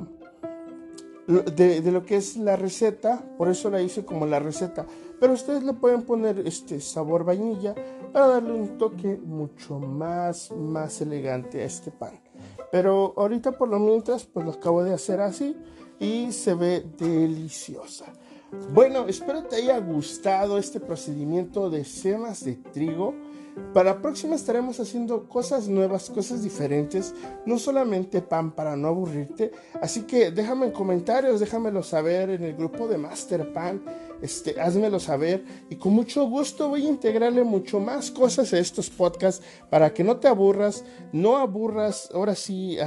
de, 1.28 1.92
lo 1.92 2.04
que 2.04 2.18
es 2.18 2.38
la 2.38 2.56
receta, 2.56 3.24
por 3.38 3.50
eso 3.50 3.70
la 3.70 3.82
hice 3.82 4.06
como 4.06 4.26
la 4.26 4.40
receta. 4.40 4.86
Pero 5.20 5.34
ustedes 5.34 5.64
le 5.64 5.74
pueden 5.74 6.04
poner 6.04 6.40
este 6.46 6.80
sabor 6.80 7.26
vainilla 7.26 7.74
para 8.14 8.28
darle 8.28 8.54
un 8.54 8.78
toque 8.78 9.18
mucho 9.18 9.80
más, 9.80 10.52
más 10.52 11.02
elegante 11.02 11.62
a 11.62 11.66
este 11.66 11.92
pan. 11.92 12.20
Pero 12.72 13.14
ahorita 13.18 13.54
por 13.54 13.68
lo 13.68 13.80
mientras, 13.80 14.26
pues 14.26 14.46
lo 14.46 14.52
acabo 14.52 14.84
de 14.84 14.94
hacer 14.94 15.20
así 15.20 15.58
y 16.00 16.32
se 16.32 16.54
ve 16.54 16.86
deliciosa. 16.98 18.06
Bueno, 18.74 19.08
espero 19.08 19.44
te 19.44 19.58
haya 19.58 19.78
gustado 19.80 20.58
este 20.58 20.80
procedimiento 20.80 21.70
de 21.70 21.84
semas 21.84 22.46
de 22.46 22.56
trigo. 22.56 23.14
Para 23.74 23.96
la 23.96 24.02
próxima 24.02 24.36
estaremos 24.36 24.80
haciendo 24.80 25.28
cosas 25.28 25.68
nuevas, 25.68 26.10
cosas 26.10 26.44
diferentes, 26.44 27.14
no 27.46 27.58
solamente 27.58 28.22
pan 28.22 28.52
para 28.52 28.76
no 28.76 28.88
aburrirte. 28.88 29.52
Así 29.82 30.04
que 30.04 30.32
déjame 30.32 30.68
en 30.68 30.72
comentarios, 30.72 31.40
déjamelo 31.40 31.82
saber 31.84 32.30
en 32.30 32.44
el 32.44 32.56
grupo 32.56 32.88
de 32.88 32.98
Master 32.98 33.52
Pan, 33.52 33.82
este, 34.22 34.62
házmelo 34.62 35.00
saber 35.00 35.44
y 35.70 35.76
con 35.76 35.94
mucho 35.94 36.26
gusto 36.26 36.70
voy 36.70 36.86
a 36.86 36.90
integrarle 36.90 37.44
mucho 37.44 37.80
más 37.80 38.12
cosas 38.12 38.54
a 38.54 38.60
estos 38.60 38.90
podcasts 38.90 39.44
para 39.70 39.94
que 39.94 40.04
no 40.04 40.18
te 40.18 40.28
aburras, 40.28 40.86
no 41.12 41.38
aburras, 41.38 42.10
ahora 42.14 42.36
sí, 42.36 42.78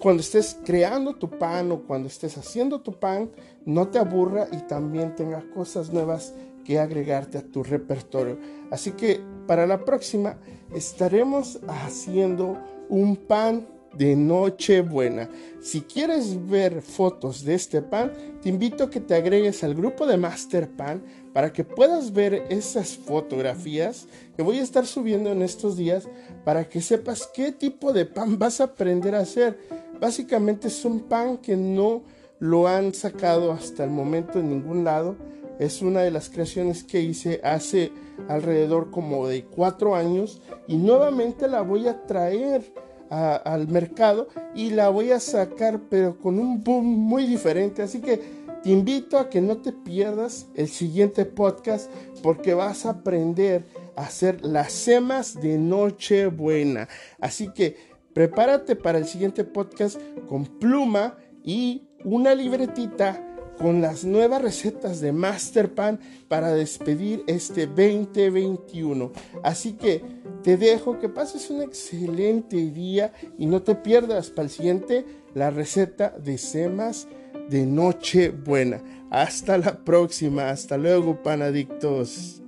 cuando 0.00 0.20
estés 0.20 0.58
creando 0.64 1.14
tu 1.14 1.30
pan 1.30 1.72
o 1.72 1.82
cuando 1.82 2.08
estés 2.08 2.36
haciendo 2.38 2.80
tu 2.80 2.98
pan, 2.98 3.30
no 3.64 3.88
te 3.88 3.98
aburra 3.98 4.48
y 4.52 4.58
también 4.58 5.14
tenga 5.14 5.42
cosas 5.50 5.92
nuevas 5.92 6.34
que 6.64 6.78
agregarte 6.78 7.38
a 7.38 7.42
tu 7.42 7.62
repertorio. 7.62 8.38
Así 8.70 8.92
que 8.92 9.20
para 9.46 9.66
la 9.66 9.84
próxima 9.84 10.38
estaremos 10.74 11.60
haciendo 11.68 12.58
un 12.88 13.16
pan 13.16 13.66
de 13.96 14.16
Nochebuena. 14.16 15.28
Si 15.60 15.80
quieres 15.80 16.48
ver 16.48 16.82
fotos 16.82 17.44
de 17.44 17.54
este 17.54 17.82
pan, 17.82 18.12
te 18.42 18.48
invito 18.48 18.84
a 18.84 18.90
que 18.90 19.00
te 19.00 19.14
agregues 19.14 19.64
al 19.64 19.74
grupo 19.74 20.06
de 20.06 20.16
Master 20.16 20.68
Pan 20.68 21.02
para 21.32 21.52
que 21.52 21.64
puedas 21.64 22.12
ver 22.12 22.44
esas 22.50 22.96
fotografías 22.96 24.06
que 24.36 24.42
voy 24.42 24.58
a 24.58 24.62
estar 24.62 24.86
subiendo 24.86 25.32
en 25.32 25.42
estos 25.42 25.76
días 25.76 26.08
para 26.44 26.68
que 26.68 26.80
sepas 26.80 27.28
qué 27.34 27.52
tipo 27.52 27.92
de 27.92 28.06
pan 28.06 28.38
vas 28.38 28.60
a 28.60 28.64
aprender 28.64 29.14
a 29.14 29.20
hacer. 29.20 29.58
Básicamente 30.00 30.68
es 30.68 30.84
un 30.84 31.00
pan 31.00 31.38
que 31.38 31.56
no 31.56 32.02
lo 32.38 32.68
han 32.68 32.94
sacado 32.94 33.52
hasta 33.52 33.84
el 33.84 33.90
momento 33.90 34.38
en 34.38 34.50
ningún 34.50 34.84
lado. 34.84 35.16
Es 35.58 35.80
una 35.80 36.02
de 36.02 36.10
las 36.10 36.28
creaciones 36.28 36.84
que 36.84 37.00
hice 37.00 37.40
hace 37.42 37.90
alrededor 38.28 38.90
como 38.90 39.26
de 39.26 39.44
cuatro 39.44 39.94
años 39.94 40.42
y 40.66 40.76
nuevamente 40.76 41.48
la 41.48 41.62
voy 41.62 41.88
a 41.88 42.06
traer 42.06 42.62
al 43.10 43.68
mercado 43.68 44.28
y 44.54 44.70
la 44.70 44.88
voy 44.88 45.12
a 45.12 45.20
sacar 45.20 45.80
pero 45.88 46.18
con 46.18 46.38
un 46.38 46.62
boom 46.62 46.84
muy 46.84 47.26
diferente. 47.26 47.82
Así 47.82 48.00
que 48.00 48.20
te 48.62 48.70
invito 48.70 49.18
a 49.18 49.30
que 49.30 49.40
no 49.40 49.58
te 49.58 49.72
pierdas 49.72 50.48
el 50.54 50.68
siguiente 50.68 51.24
podcast 51.24 51.90
porque 52.22 52.54
vas 52.54 52.86
a 52.86 52.90
aprender 52.90 53.64
a 53.94 54.02
hacer 54.02 54.44
las 54.44 54.72
semas 54.72 55.40
de 55.40 55.58
Nochebuena. 55.58 56.88
Así 57.20 57.52
que 57.52 57.76
prepárate 58.12 58.74
para 58.76 58.98
el 58.98 59.06
siguiente 59.06 59.44
podcast 59.44 60.00
con 60.28 60.46
pluma 60.46 61.16
y 61.44 61.86
una 62.04 62.34
libretita 62.34 63.35
con 63.58 63.80
las 63.80 64.04
nuevas 64.04 64.42
recetas 64.42 65.00
de 65.00 65.12
Masterpan 65.12 66.00
para 66.28 66.52
despedir 66.52 67.24
este 67.26 67.66
2021. 67.66 69.12
Así 69.42 69.72
que 69.72 70.02
te 70.42 70.56
dejo 70.56 70.98
que 70.98 71.08
pases 71.08 71.50
un 71.50 71.62
excelente 71.62 72.56
día 72.56 73.12
y 73.38 73.46
no 73.46 73.62
te 73.62 73.74
pierdas 73.74 74.30
para 74.30 74.44
el 74.44 74.50
siguiente 74.50 75.04
la 75.34 75.50
receta 75.50 76.10
de 76.10 76.38
semas 76.38 77.08
de 77.48 77.66
noche 77.66 78.30
buena. 78.30 78.82
Hasta 79.10 79.58
la 79.58 79.84
próxima, 79.84 80.50
hasta 80.50 80.76
luego 80.76 81.22
panadictos. 81.22 82.42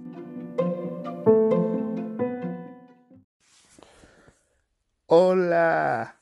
Hola, 5.07 6.21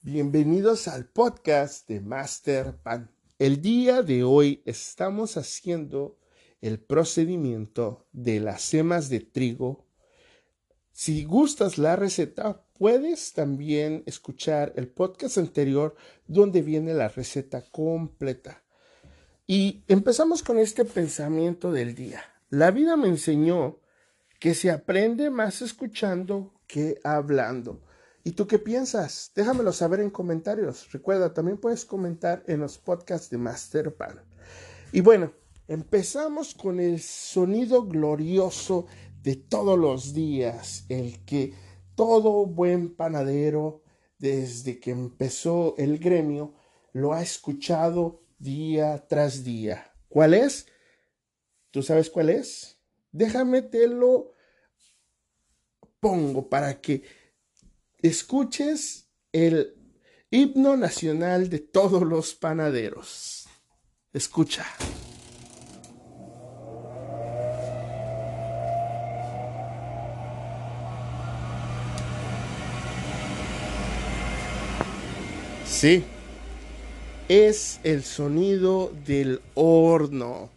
bienvenidos 0.00 0.88
al 0.88 1.04
podcast 1.06 1.86
de 1.86 2.00
Master 2.00 2.74
Pan. 2.82 3.13
El 3.44 3.60
día 3.60 4.00
de 4.00 4.24
hoy 4.24 4.62
estamos 4.64 5.36
haciendo 5.36 6.18
el 6.62 6.80
procedimiento 6.80 8.06
de 8.10 8.40
las 8.40 8.62
semas 8.62 9.10
de 9.10 9.20
trigo. 9.20 9.84
Si 10.92 11.24
gustas 11.24 11.76
la 11.76 11.94
receta, 11.94 12.64
puedes 12.78 13.34
también 13.34 14.02
escuchar 14.06 14.72
el 14.76 14.88
podcast 14.88 15.36
anterior 15.36 15.94
donde 16.26 16.62
viene 16.62 16.94
la 16.94 17.08
receta 17.08 17.60
completa. 17.60 18.64
Y 19.46 19.84
empezamos 19.88 20.42
con 20.42 20.58
este 20.58 20.86
pensamiento 20.86 21.70
del 21.70 21.94
día. 21.94 22.22
La 22.48 22.70
vida 22.70 22.96
me 22.96 23.08
enseñó 23.08 23.78
que 24.40 24.54
se 24.54 24.70
aprende 24.70 25.28
más 25.28 25.60
escuchando 25.60 26.54
que 26.66 26.98
hablando. 27.04 27.82
¿Y 28.26 28.32
tú 28.32 28.46
qué 28.46 28.58
piensas? 28.58 29.30
Déjamelo 29.34 29.70
saber 29.70 30.00
en 30.00 30.08
comentarios. 30.08 30.90
Recuerda, 30.90 31.34
también 31.34 31.58
puedes 31.58 31.84
comentar 31.84 32.42
en 32.46 32.60
los 32.60 32.78
podcasts 32.78 33.28
de 33.28 33.36
Master 33.36 33.94
Pan. 33.94 34.22
Y 34.92 35.02
bueno, 35.02 35.34
empezamos 35.68 36.54
con 36.54 36.80
el 36.80 37.00
sonido 37.00 37.86
glorioso 37.86 38.86
de 39.22 39.36
todos 39.36 39.78
los 39.78 40.14
días, 40.14 40.86
el 40.88 41.22
que 41.26 41.52
todo 41.94 42.46
buen 42.46 42.96
panadero, 42.96 43.82
desde 44.18 44.80
que 44.80 44.90
empezó 44.90 45.74
el 45.76 45.98
gremio, 45.98 46.54
lo 46.94 47.12
ha 47.12 47.20
escuchado 47.20 48.22
día 48.38 49.06
tras 49.06 49.44
día. 49.44 49.92
¿Cuál 50.08 50.32
es? 50.32 50.66
¿Tú 51.70 51.82
sabes 51.82 52.08
cuál 52.08 52.30
es? 52.30 52.78
Déjame 53.12 53.60
te 53.60 53.86
lo 53.86 54.32
pongo 56.00 56.48
para 56.48 56.80
que 56.80 57.02
escuches 58.08 59.08
el 59.32 59.74
himno 60.30 60.76
nacional 60.76 61.48
de 61.48 61.58
todos 61.58 62.02
los 62.02 62.34
panaderos. 62.34 63.46
Escucha. 64.12 64.66
Sí, 75.64 76.04
es 77.30 77.80
el 77.84 78.04
sonido 78.04 78.92
del 79.06 79.40
horno. 79.54 80.50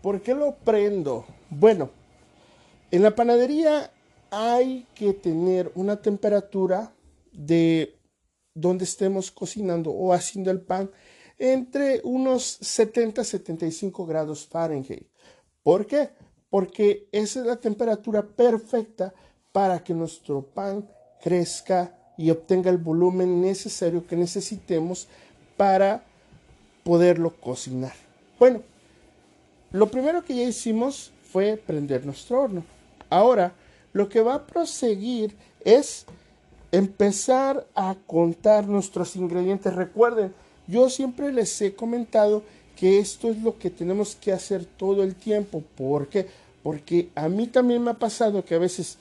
¿Por 0.00 0.20
qué 0.20 0.34
lo 0.34 0.54
prendo? 0.54 1.26
Bueno, 1.50 1.90
en 2.92 3.02
la 3.02 3.16
panadería 3.16 3.90
hay 4.34 4.84
que 4.96 5.12
tener 5.12 5.70
una 5.76 6.02
temperatura 6.02 6.92
de 7.32 7.96
donde 8.52 8.84
estemos 8.84 9.30
cocinando 9.30 9.92
o 9.92 10.12
haciendo 10.12 10.50
el 10.50 10.60
pan 10.60 10.90
entre 11.38 12.00
unos 12.02 12.42
70 12.42 13.22
75 13.22 14.04
grados 14.04 14.46
Fahrenheit. 14.46 15.06
¿Por 15.62 15.86
qué? 15.86 16.10
Porque 16.50 17.08
esa 17.12 17.40
es 17.40 17.46
la 17.46 17.56
temperatura 17.56 18.22
perfecta 18.26 19.14
para 19.52 19.82
que 19.84 19.94
nuestro 19.94 20.42
pan 20.42 20.88
crezca 21.22 21.96
y 22.18 22.30
obtenga 22.30 22.70
el 22.70 22.78
volumen 22.78 23.40
necesario 23.40 24.04
que 24.04 24.16
necesitemos 24.16 25.06
para 25.56 26.04
poderlo 26.82 27.30
cocinar. 27.40 27.94
Bueno, 28.38 28.62
lo 29.70 29.88
primero 29.88 30.24
que 30.24 30.34
ya 30.34 30.42
hicimos 30.42 31.12
fue 31.32 31.56
prender 31.56 32.04
nuestro 32.04 32.42
horno. 32.42 32.64
Ahora 33.10 33.54
lo 33.94 34.10
que 34.10 34.20
va 34.20 34.34
a 34.34 34.46
proseguir 34.46 35.34
es 35.64 36.04
empezar 36.72 37.66
a 37.74 37.96
contar 38.06 38.66
nuestros 38.66 39.16
ingredientes. 39.16 39.72
Recuerden, 39.72 40.34
yo 40.66 40.90
siempre 40.90 41.32
les 41.32 41.58
he 41.62 41.74
comentado 41.74 42.42
que 42.76 42.98
esto 42.98 43.30
es 43.30 43.40
lo 43.40 43.56
que 43.56 43.70
tenemos 43.70 44.16
que 44.16 44.32
hacer 44.32 44.64
todo 44.64 45.02
el 45.02 45.14
tiempo. 45.14 45.62
¿Por 45.76 46.08
qué? 46.08 46.26
Porque 46.62 47.08
a 47.14 47.28
mí 47.28 47.46
también 47.46 47.82
me 47.82 47.92
ha 47.92 47.94
pasado 47.94 48.44
que 48.44 48.56
a 48.56 48.58
veces 48.58 48.98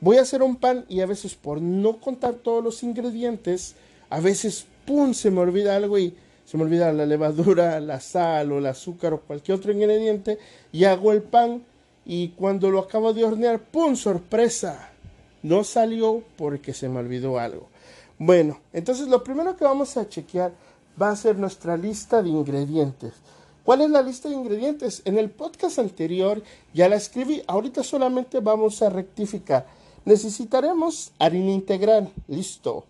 voy 0.00 0.18
a 0.18 0.22
hacer 0.22 0.42
un 0.42 0.56
pan 0.56 0.84
y 0.88 1.00
a 1.00 1.06
veces 1.06 1.34
por 1.34 1.60
no 1.60 1.98
contar 1.98 2.34
todos 2.34 2.62
los 2.62 2.82
ingredientes, 2.82 3.74
a 4.10 4.20
veces, 4.20 4.66
¡pum!, 4.86 5.12
se 5.12 5.30
me 5.32 5.40
olvida 5.40 5.74
algo 5.74 5.98
y 5.98 6.14
se 6.44 6.56
me 6.56 6.62
olvida 6.62 6.92
la 6.92 7.06
levadura, 7.06 7.80
la 7.80 7.98
sal 7.98 8.52
o 8.52 8.58
el 8.58 8.66
azúcar 8.66 9.12
o 9.12 9.20
cualquier 9.20 9.58
otro 9.58 9.72
ingrediente 9.72 10.38
y 10.70 10.84
hago 10.84 11.10
el 11.10 11.22
pan 11.22 11.64
y 12.08 12.28
cuando 12.28 12.70
lo 12.70 12.78
acabo 12.78 13.12
de 13.12 13.24
hornear, 13.24 13.60
¡pum! 13.60 13.96
sorpresa. 13.96 14.90
No 15.42 15.64
salió 15.64 16.22
porque 16.38 16.72
se 16.72 16.88
me 16.88 17.00
olvidó 17.00 17.38
algo. 17.38 17.66
Bueno, 18.16 18.60
entonces 18.72 19.08
lo 19.08 19.24
primero 19.24 19.56
que 19.56 19.64
vamos 19.64 19.96
a 19.96 20.08
chequear 20.08 20.52
va 21.00 21.10
a 21.10 21.16
ser 21.16 21.36
nuestra 21.36 21.76
lista 21.76 22.22
de 22.22 22.28
ingredientes. 22.28 23.12
¿Cuál 23.64 23.80
es 23.80 23.90
la 23.90 24.02
lista 24.02 24.28
de 24.28 24.36
ingredientes? 24.36 25.02
En 25.04 25.18
el 25.18 25.30
podcast 25.30 25.80
anterior 25.80 26.42
ya 26.72 26.88
la 26.88 26.94
escribí, 26.94 27.42
ahorita 27.48 27.82
solamente 27.82 28.38
vamos 28.38 28.80
a 28.82 28.88
rectificar. 28.88 29.66
Necesitaremos 30.04 31.12
harina 31.18 31.50
integral, 31.50 32.12
listo. 32.28 32.84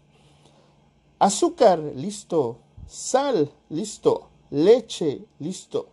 Azúcar, 1.19 1.79
listo. 1.79 2.59
Sal, 2.87 3.51
listo. 3.71 4.29
Leche, 4.51 5.25
listo. 5.39 5.89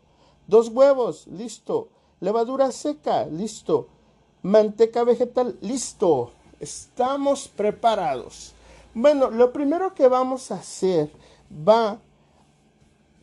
Dos 0.45 0.67
huevos, 0.67 1.25
listo 1.27 1.92
Levadura 2.23 2.71
seca, 2.71 3.25
listo. 3.25 3.89
Manteca 4.43 5.03
vegetal, 5.03 5.57
listo. 5.59 6.31
Estamos 6.57 7.49
preparados. 7.49 8.53
Bueno, 8.93 9.29
lo 9.29 9.51
primero 9.51 9.93
que 9.93 10.07
vamos 10.07 10.49
a 10.49 10.55
hacer 10.55 11.12
va 11.51 11.99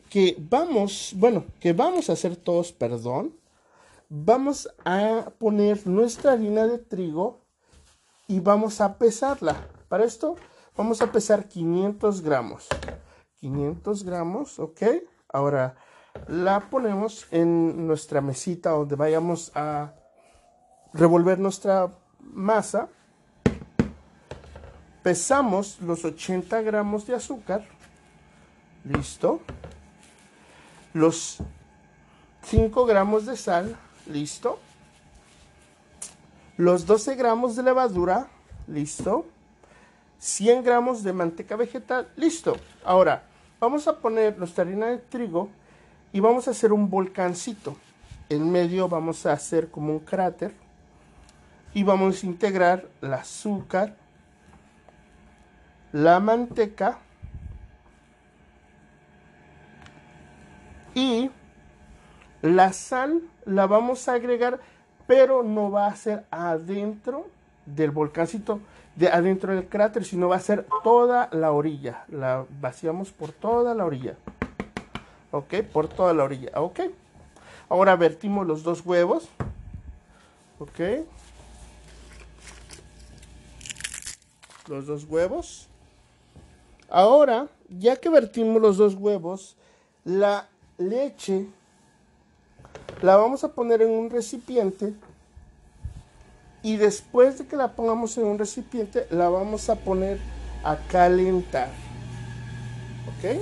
que 0.07 0.35
vamos, 0.37 1.13
bueno, 1.15 1.45
que 1.59 1.73
vamos 1.73 2.11
a 2.11 2.13
hacer 2.13 2.35
todos, 2.35 2.73
perdón, 2.73 3.35
vamos 4.07 4.69
a 4.85 5.31
poner 5.39 5.87
nuestra 5.87 6.33
harina 6.33 6.67
de 6.67 6.77
trigo 6.77 7.39
y 8.27 8.39
vamos 8.39 8.81
a 8.81 8.99
pesarla. 8.99 9.67
Para 9.89 10.05
esto 10.05 10.35
vamos 10.77 11.01
a 11.01 11.11
pesar 11.11 11.47
500 11.47 12.21
gramos. 12.21 12.67
500 13.37 14.03
gramos, 14.03 14.59
ok. 14.59 14.83
Ahora 15.27 15.75
la 16.27 16.61
ponemos 16.61 17.27
en 17.31 17.87
nuestra 17.87 18.21
mesita 18.21 18.71
donde 18.71 18.95
vayamos 18.95 19.51
a 19.55 19.93
revolver 20.93 21.39
nuestra 21.39 21.91
masa. 22.19 22.89
Pesamos 25.03 25.81
los 25.81 26.05
80 26.05 26.61
gramos 26.61 27.07
de 27.07 27.15
azúcar. 27.15 27.65
Listo. 28.83 29.41
Los 30.93 31.39
5 32.43 32.85
gramos 32.85 33.25
de 33.25 33.35
sal. 33.35 33.75
Listo. 34.05 34.59
Los 36.57 36.85
12 36.85 37.15
gramos 37.15 37.55
de 37.55 37.63
levadura. 37.63 38.27
Listo. 38.67 39.25
100 40.19 40.63
gramos 40.63 41.03
de 41.03 41.13
manteca 41.13 41.55
vegetal. 41.55 42.07
Listo. 42.15 42.55
Ahora, 42.85 43.23
vamos 43.59 43.87
a 43.87 43.97
poner 43.97 44.37
nuestra 44.37 44.63
harina 44.63 44.87
de 44.87 44.97
trigo 44.99 45.49
y 46.13 46.19
vamos 46.19 46.47
a 46.47 46.51
hacer 46.51 46.73
un 46.73 46.89
volcancito. 46.89 47.75
En 48.29 48.51
medio 48.51 48.87
vamos 48.87 49.25
a 49.25 49.33
hacer 49.33 49.69
como 49.69 49.93
un 49.93 49.99
cráter 49.99 50.53
y 51.73 51.83
vamos 51.83 52.23
a 52.23 52.25
integrar 52.25 52.87
el 53.01 53.13
azúcar, 53.13 53.95
la 55.91 56.19
manteca 56.19 56.99
y 60.93 61.29
la 62.41 62.73
sal 62.73 63.21
la 63.45 63.67
vamos 63.67 64.07
a 64.07 64.13
agregar, 64.13 64.59
pero 65.07 65.43
no 65.43 65.71
va 65.71 65.87
a 65.87 65.95
ser 65.95 66.25
adentro 66.31 67.27
del 67.65 67.91
volcancito, 67.91 68.61
de 68.95 69.09
adentro 69.09 69.53
del 69.53 69.67
cráter, 69.67 70.03
sino 70.03 70.29
va 70.29 70.37
a 70.37 70.39
ser 70.39 70.65
toda 70.83 71.29
la 71.31 71.51
orilla. 71.51 72.05
La 72.09 72.45
vaciamos 72.59 73.11
por 73.11 73.31
toda 73.31 73.73
la 73.75 73.85
orilla. 73.85 74.15
¿Ok? 75.31 75.55
Por 75.71 75.87
toda 75.87 76.13
la 76.13 76.23
orilla. 76.23 76.51
¿Ok? 76.55 76.81
Ahora 77.69 77.95
vertimos 77.95 78.45
los 78.45 78.63
dos 78.63 78.85
huevos. 78.85 79.29
¿Ok? 80.59 81.05
Los 84.67 84.85
dos 84.85 85.05
huevos. 85.05 85.67
Ahora, 86.89 87.47
ya 87.69 87.95
que 87.95 88.09
vertimos 88.09 88.61
los 88.61 88.77
dos 88.77 88.95
huevos, 88.95 89.55
la 90.03 90.47
leche 90.77 91.47
la 93.01 93.15
vamos 93.15 93.43
a 93.43 93.53
poner 93.53 93.81
en 93.81 93.89
un 93.89 94.09
recipiente 94.09 94.93
y 96.63 96.77
después 96.77 97.39
de 97.39 97.47
que 97.47 97.55
la 97.55 97.75
pongamos 97.75 98.17
en 98.17 98.25
un 98.25 98.37
recipiente 98.37 99.07
la 99.09 99.29
vamos 99.29 99.69
a 99.69 99.75
poner 99.75 100.19
a 100.63 100.77
calentar 100.89 101.69
ok 103.07 103.41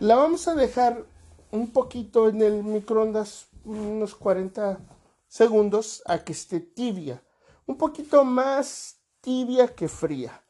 la 0.00 0.16
vamos 0.16 0.48
a 0.48 0.54
dejar 0.54 1.04
un 1.52 1.70
poquito 1.70 2.28
en 2.28 2.42
el 2.42 2.64
microondas 2.64 3.46
unos 3.64 4.14
40 4.14 4.78
segundos 5.28 6.02
a 6.06 6.18
que 6.18 6.32
esté 6.32 6.60
tibia 6.60 7.22
un 7.66 7.76
poquito 7.76 8.24
más 8.24 8.96
tibia 9.20 9.68
que 9.68 9.88
fría 9.88 10.42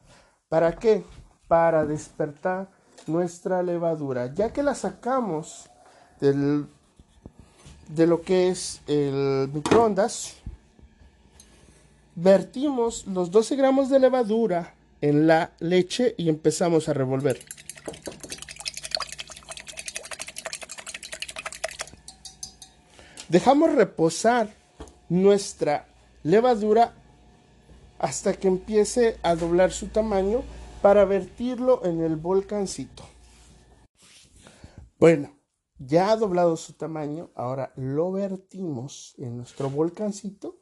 ¿para 0.48 0.76
qué? 0.76 1.04
para 1.48 1.84
despertar 1.84 2.70
nuestra 3.06 3.62
levadura 3.62 4.32
ya 4.32 4.52
que 4.52 4.62
la 4.62 4.74
sacamos 4.74 5.68
del 6.20 6.66
de 7.94 8.06
lo 8.06 8.22
que 8.22 8.48
es 8.48 8.80
el 8.86 9.48
microondas, 9.52 10.36
vertimos 12.14 13.06
los 13.06 13.30
12 13.30 13.56
gramos 13.56 13.90
de 13.90 13.98
levadura 13.98 14.74
en 15.00 15.26
la 15.26 15.52
leche 15.58 16.14
y 16.16 16.28
empezamos 16.28 16.88
a 16.88 16.92
revolver. 16.92 17.40
Dejamos 23.30 23.72
reposar 23.76 24.52
nuestra 25.08 25.86
levadura 26.24 26.94
hasta 28.00 28.32
que 28.32 28.48
empiece 28.48 29.20
a 29.22 29.36
doblar 29.36 29.70
su 29.70 29.86
tamaño 29.86 30.42
para 30.82 31.04
vertirlo 31.04 31.84
en 31.84 32.00
el 32.00 32.16
volcancito. 32.16 33.04
Bueno, 34.98 35.30
ya 35.78 36.10
ha 36.10 36.16
doblado 36.16 36.56
su 36.56 36.72
tamaño, 36.72 37.30
ahora 37.36 37.72
lo 37.76 38.10
vertimos 38.10 39.14
en 39.16 39.36
nuestro 39.36 39.70
volcancito. 39.70 40.56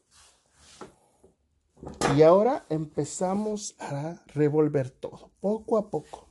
Y 2.15 2.21
ahora 2.21 2.67
empezamos 2.69 3.77
a 3.79 4.23
revolver 4.35 4.91
todo, 4.91 5.31
poco 5.41 5.79
a 5.79 5.89
poco. 5.89 6.29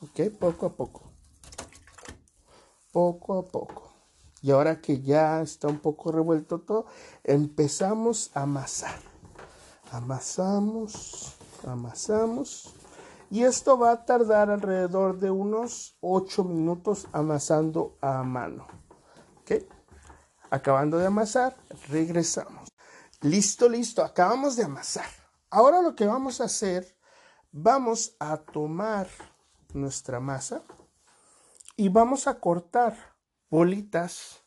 ¿Ok? 0.00 0.30
Poco 0.38 0.64
a 0.64 0.74
poco. 0.74 1.12
Poco 2.92 3.38
a 3.38 3.46
poco. 3.46 3.87
Y 4.42 4.50
ahora 4.50 4.80
que 4.80 5.00
ya 5.00 5.40
está 5.40 5.68
un 5.68 5.78
poco 5.78 6.12
revuelto 6.12 6.60
todo, 6.60 6.86
empezamos 7.24 8.30
a 8.34 8.42
amasar. 8.42 8.98
Amasamos, 9.90 11.36
amasamos. 11.66 12.74
Y 13.30 13.42
esto 13.42 13.78
va 13.78 13.92
a 13.92 14.04
tardar 14.04 14.50
alrededor 14.50 15.18
de 15.18 15.30
unos 15.30 15.96
8 16.00 16.44
minutos 16.44 17.08
amasando 17.12 17.96
a 18.00 18.22
mano. 18.22 18.66
¿Ok? 19.40 19.64
Acabando 20.50 20.98
de 20.98 21.06
amasar, 21.06 21.56
regresamos. 21.88 22.68
Listo, 23.20 23.68
listo, 23.68 24.04
acabamos 24.04 24.56
de 24.56 24.64
amasar. 24.64 25.08
Ahora 25.50 25.82
lo 25.82 25.94
que 25.94 26.06
vamos 26.06 26.40
a 26.40 26.44
hacer, 26.44 26.96
vamos 27.50 28.14
a 28.20 28.36
tomar 28.36 29.08
nuestra 29.74 30.20
masa 30.20 30.62
y 31.76 31.88
vamos 31.88 32.26
a 32.26 32.38
cortar 32.38 33.17
bolitas 33.50 34.44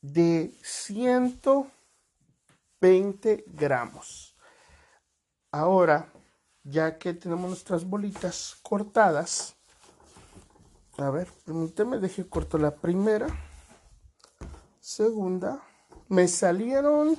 de 0.00 0.54
120 0.62 3.44
gramos. 3.48 4.36
Ahora 5.50 6.12
ya 6.64 6.98
que 6.98 7.14
tenemos 7.14 7.48
nuestras 7.48 7.84
bolitas 7.84 8.56
cortadas. 8.62 9.56
A 10.98 11.10
ver, 11.10 11.28
permíteme, 11.44 11.98
deje 11.98 12.28
corto 12.28 12.58
la 12.58 12.76
primera. 12.76 13.26
Segunda. 14.80 15.62
Me 16.08 16.28
salieron 16.28 17.16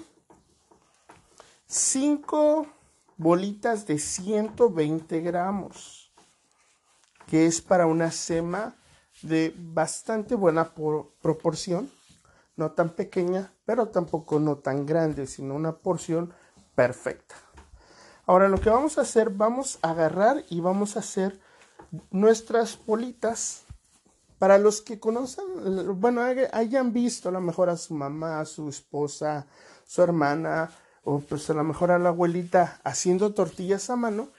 cinco 1.65 2.67
bolitas 3.17 3.87
de 3.87 3.97
120 3.97 5.21
gramos. 5.21 6.11
Que 7.27 7.45
es 7.45 7.61
para 7.61 7.87
una 7.87 8.11
sema 8.11 8.75
de 9.21 9.53
bastante 9.57 10.35
buena 10.35 10.73
proporción. 11.21 11.89
No 12.55 12.71
tan 12.71 12.89
pequeña, 12.89 13.53
pero 13.65 13.87
tampoco 13.87 14.39
no 14.39 14.57
tan 14.57 14.85
grande, 14.85 15.25
sino 15.25 15.55
una 15.55 15.77
porción 15.77 16.33
perfecta. 16.75 17.35
Ahora 18.25 18.49
lo 18.49 18.59
que 18.59 18.69
vamos 18.69 18.97
a 18.97 19.01
hacer, 19.01 19.29
vamos 19.29 19.79
a 19.81 19.91
agarrar 19.91 20.43
y 20.49 20.59
vamos 20.59 20.95
a 20.95 20.99
hacer 20.99 21.39
nuestras 22.11 22.77
bolitas. 22.85 23.63
Para 24.37 24.57
los 24.57 24.81
que 24.81 24.99
conocen, 24.99 25.45
bueno, 25.99 26.21
hayan 26.51 26.93
visto 26.93 27.29
a 27.29 27.31
lo 27.31 27.41
mejor 27.41 27.69
a 27.69 27.77
su 27.77 27.93
mamá, 27.93 28.39
a 28.39 28.45
su 28.45 28.69
esposa, 28.69 29.45
su 29.85 30.01
hermana, 30.01 30.71
o 31.03 31.19
pues 31.19 31.49
a 31.49 31.53
lo 31.53 31.63
mejor 31.63 31.91
a 31.91 31.99
la 31.99 32.09
abuelita 32.09 32.79
haciendo 32.83 33.33
tortillas 33.33 33.89
a 33.89 33.95
mano, 33.95 34.29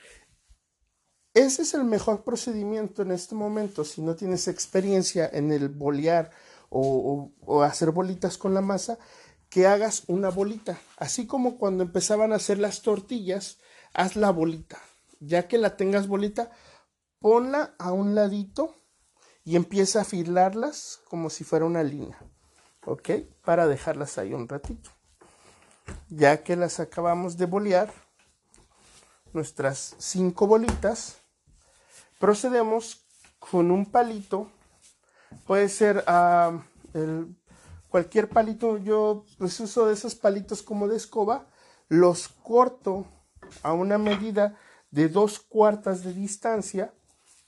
ese 1.35 1.63
es 1.63 1.73
el 1.73 1.85
mejor 1.85 2.25
procedimiento 2.25 3.03
en 3.03 3.11
este 3.11 3.35
momento. 3.35 3.85
Si 3.85 4.03
no 4.03 4.17
tienes 4.17 4.49
experiencia 4.49 5.29
en 5.33 5.51
el 5.51 5.71
bolear 5.71 6.31
o, 6.69 7.33
hacer 7.63 7.91
bolitas 7.91 8.37
con 8.37 8.53
la 8.55 8.61
masa, 8.61 8.99
que 9.49 9.67
hagas 9.67 10.05
una 10.09 10.31
bolita. 10.31 10.79
Así 10.97 11.27
como 11.27 11.59
cuando 11.59 11.85
empezaban 11.85 12.33
a 12.33 12.37
hacer 12.37 12.59
las 12.59 12.83
tortillas, 12.83 13.59
haz 13.95 14.17
la 14.17 14.31
bolita. 14.31 14.79
Ya 15.21 15.49
que 15.49 15.59
la 15.59 15.77
tengas 15.77 16.07
bolita, 16.07 16.51
ponla 17.19 17.75
a 17.79 17.93
un 17.93 18.15
ladito 18.15 18.75
y 19.45 19.57
empieza 19.57 20.01
a 20.01 20.03
afilarlas 20.03 21.01
como 21.09 21.31
si 21.31 21.45
fuera 21.45 21.65
una 21.65 21.83
línea. 21.83 22.19
¿Ok? 22.85 23.11
Para 23.45 23.67
dejarlas 23.69 24.19
ahí 24.19 24.35
un 24.35 24.49
ratito. 24.49 24.91
Ya 26.09 26.43
que 26.43 26.57
las 26.57 26.81
acabamos 26.81 27.37
de 27.37 27.47
bolear, 27.47 27.93
nuestras 29.33 29.95
cinco 29.99 30.47
bolitas, 30.47 31.22
procedemos 32.23 33.05
con 33.41 33.73
un 33.73 33.85
palito. 33.85 34.49
Puede 35.45 35.69
ser 35.69 36.05
ah, 36.07 36.63
cualquier 37.89 38.29
palito. 38.29 38.79
Yo 38.79 39.25
pues 39.39 39.59
uso 39.59 39.87
de 39.87 39.95
esos 39.95 40.15
palitos 40.15 40.63
como 40.63 40.87
de 40.87 40.97
escoba. 40.97 41.49
Los 41.89 42.29
corto 42.29 43.07
a 43.65 43.73
una 43.73 43.99
medida 43.99 44.57
de 44.93 45.09
dos 45.09 45.41
cuartas 45.41 46.05
de 46.05 46.13
distancia 46.13 46.95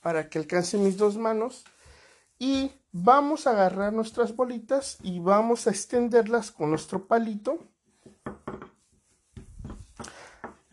para 0.01 0.27
que 0.27 0.39
alcance 0.39 0.77
mis 0.77 0.97
dos 0.97 1.15
manos 1.17 1.63
Y 2.37 2.73
vamos 2.91 3.47
a 3.47 3.51
agarrar 3.51 3.93
nuestras 3.93 4.35
bolitas 4.35 4.97
y 5.03 5.19
vamos 5.19 5.67
a 5.67 5.69
extenderlas 5.69 6.51
con 6.51 6.69
nuestro 6.69 7.07
palito 7.07 7.59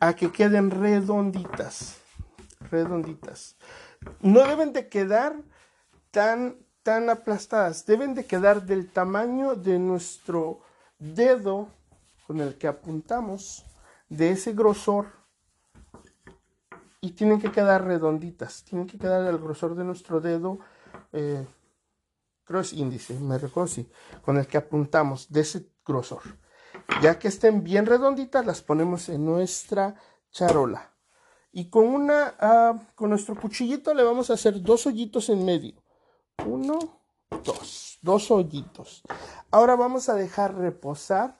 a 0.00 0.12
que 0.16 0.32
queden 0.32 0.72
redonditas. 0.72 1.98
Redonditas. 2.68 3.56
No 4.20 4.46
deben 4.46 4.72
de 4.72 4.88
quedar 4.88 5.36
tan, 6.10 6.56
tan 6.82 7.10
aplastadas. 7.10 7.84
Deben 7.86 8.14
de 8.14 8.24
quedar 8.24 8.64
del 8.64 8.90
tamaño 8.90 9.54
de 9.54 9.78
nuestro 9.78 10.60
dedo 10.98 11.68
con 12.26 12.40
el 12.40 12.56
que 12.56 12.68
apuntamos, 12.68 13.64
de 14.08 14.30
ese 14.30 14.52
grosor. 14.52 15.06
Y 17.00 17.12
tienen 17.12 17.40
que 17.40 17.50
quedar 17.50 17.84
redonditas. 17.84 18.62
Tienen 18.64 18.86
que 18.86 18.98
quedar 18.98 19.24
del 19.24 19.38
grosor 19.38 19.74
de 19.74 19.84
nuestro 19.84 20.20
dedo. 20.20 20.60
Eh, 21.12 21.44
creo 22.44 22.60
es 22.60 22.72
índice, 22.72 23.18
me 23.18 23.38
recuerdo 23.38 23.84
con 24.22 24.36
el 24.38 24.46
que 24.46 24.58
apuntamos, 24.58 25.30
de 25.30 25.40
ese 25.40 25.68
grosor. 25.84 26.22
Ya 27.00 27.18
que 27.18 27.28
estén 27.28 27.62
bien 27.62 27.86
redonditas, 27.86 28.44
las 28.44 28.62
ponemos 28.62 29.08
en 29.08 29.24
nuestra 29.24 29.94
charola. 30.30 30.91
Y 31.52 31.68
con 31.68 31.86
una, 31.86 32.34
ah, 32.40 32.80
con 32.94 33.10
nuestro 33.10 33.34
cuchillito 33.38 33.92
le 33.92 34.02
vamos 34.02 34.30
a 34.30 34.34
hacer 34.34 34.60
dos 34.62 34.86
hoyitos 34.86 35.28
en 35.28 35.44
medio. 35.44 35.74
Uno, 36.46 36.78
dos, 37.44 37.98
dos 38.00 38.30
hoyitos. 38.30 39.02
Ahora 39.50 39.76
vamos 39.76 40.08
a 40.08 40.14
dejar 40.14 40.54
reposar 40.54 41.38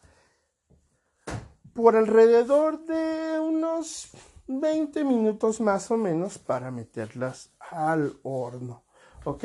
por 1.72 1.96
alrededor 1.96 2.84
de 2.84 3.40
unos 3.40 4.10
20 4.46 5.04
minutos 5.04 5.60
más 5.60 5.90
o 5.90 5.96
menos 5.96 6.38
para 6.38 6.70
meterlas 6.70 7.50
al 7.70 8.18
horno. 8.22 8.84
¿Ok? 9.24 9.44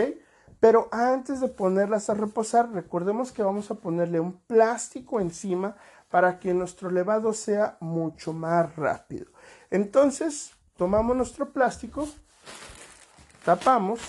Pero 0.60 0.90
antes 0.92 1.40
de 1.40 1.48
ponerlas 1.48 2.10
a 2.10 2.16
reposar, 2.16 2.72
recordemos 2.72 3.32
que 3.32 3.44
vamos 3.44 3.70
a 3.70 3.76
ponerle 3.76 4.20
un 4.20 4.34
plástico 4.34 5.20
encima 5.20 5.78
para 6.10 6.40
que 6.40 6.54
nuestro 6.54 6.90
levado 6.90 7.32
sea 7.34 7.78
mucho 7.80 8.34
más 8.34 8.76
rápido. 8.76 9.28
Entonces, 9.70 10.57
tomamos 10.78 11.16
nuestro 11.16 11.52
plástico, 11.52 12.08
tapamos 13.44 14.00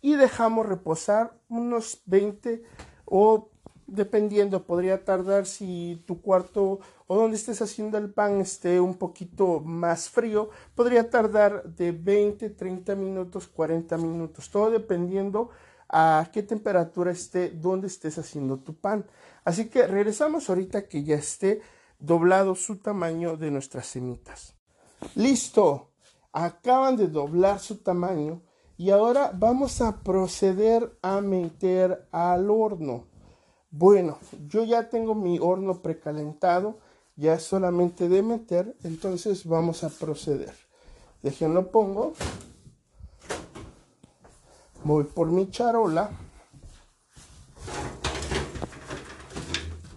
y 0.00 0.14
dejamos 0.14 0.66
reposar 0.66 1.32
unos 1.48 2.02
20 2.06 2.62
o 3.04 3.50
dependiendo, 3.86 4.64
podría 4.64 5.04
tardar 5.04 5.46
si 5.46 6.02
tu 6.06 6.20
cuarto 6.20 6.78
o 7.06 7.16
donde 7.16 7.36
estés 7.36 7.62
haciendo 7.62 7.96
el 7.96 8.12
pan 8.12 8.40
esté 8.40 8.80
un 8.80 8.96
poquito 8.96 9.60
más 9.60 10.10
frío, 10.10 10.50
podría 10.74 11.08
tardar 11.10 11.64
de 11.64 11.92
20, 11.92 12.50
30 12.50 12.94
minutos, 12.94 13.48
40 13.48 13.96
minutos, 13.96 14.50
todo 14.50 14.70
dependiendo 14.70 15.50
a 15.88 16.28
qué 16.32 16.42
temperatura 16.42 17.10
esté 17.10 17.48
donde 17.48 17.86
estés 17.86 18.18
haciendo 18.18 18.58
tu 18.58 18.74
pan. 18.74 19.06
Así 19.42 19.70
que 19.70 19.86
regresamos 19.86 20.50
ahorita 20.50 20.86
que 20.86 21.02
ya 21.02 21.16
esté 21.16 21.62
doblado 21.98 22.54
su 22.54 22.76
tamaño 22.76 23.38
de 23.38 23.50
nuestras 23.50 23.86
semitas. 23.86 24.57
Listo, 25.14 25.88
acaban 26.32 26.96
de 26.96 27.08
doblar 27.08 27.58
su 27.60 27.76
tamaño 27.76 28.42
y 28.76 28.90
ahora 28.90 29.32
vamos 29.34 29.80
a 29.80 30.02
proceder 30.02 30.96
a 31.02 31.20
meter 31.20 32.08
al 32.12 32.50
horno. 32.50 33.06
Bueno, 33.70 34.18
yo 34.46 34.64
ya 34.64 34.88
tengo 34.88 35.14
mi 35.14 35.38
horno 35.38 35.82
precalentado, 35.82 36.78
ya 37.16 37.34
es 37.34 37.42
solamente 37.42 38.08
de 38.08 38.22
meter, 38.22 38.76
entonces 38.84 39.44
vamos 39.44 39.84
a 39.84 39.88
proceder. 39.88 40.54
Déjenlo 41.22 41.70
pongo. 41.70 42.12
Voy 44.84 45.04
por 45.04 45.28
mi 45.30 45.50
charola. 45.50 46.10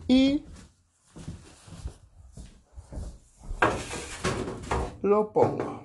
Y 0.08 0.44
lo 5.02 5.32
pongo. 5.32 5.84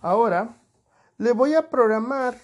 Ahora 0.00 0.56
le 1.18 1.32
voy 1.32 1.54
a 1.54 1.68
programar 1.68 2.36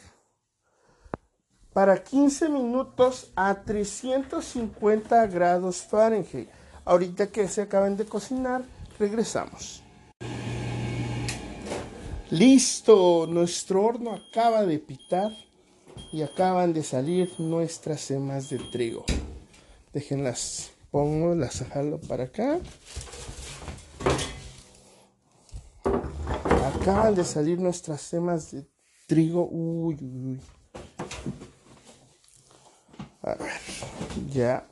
para 1.73 2.03
15 2.03 2.49
minutos 2.49 3.33
a 3.35 3.55
350 3.63 5.27
grados 5.29 5.83
Fahrenheit. 5.83 6.49
Ahorita 6.85 7.29
que 7.29 7.47
se 7.49 7.63
acaban 7.63 7.97
de 7.97 8.05
cocinar, 8.05 8.63
regresamos. 8.99 9.83
Listo, 12.31 13.27
nuestro 13.27 13.85
horno 13.85 14.13
acaba 14.15 14.65
de 14.65 14.79
pitar 14.79 15.31
y 16.13 16.23
acaban 16.23 16.73
de 16.73 16.83
salir 16.83 17.31
nuestras 17.39 18.01
semas 18.01 18.49
de 18.49 18.59
trigo. 18.59 19.05
Déjenlas, 19.93 20.73
pongo, 20.93 21.35
las 21.35 21.65
jalo 21.65 21.99
para 22.03 22.25
acá. 22.25 22.61
Acaban 26.81 27.15
de 27.15 27.25
salir 27.25 27.59
nuestras 27.59 28.03
semas 28.03 28.53
de 28.53 28.69
trigo. 29.09 29.49
Uy, 29.51 29.97
uy, 30.01 30.27
uy. 30.27 30.41
A 33.23 33.35
ver, 33.35 33.51
ya. 34.31 34.69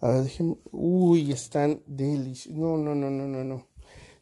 A 0.00 0.08
ver, 0.08 0.22
déjenme. 0.22 0.56
Uy, 0.72 1.32
están 1.32 1.82
deliciosos. 1.86 2.58
No, 2.58 2.78
no, 2.78 2.94
no, 2.94 3.10
no, 3.10 3.26
no, 3.26 3.44
no. 3.44 3.66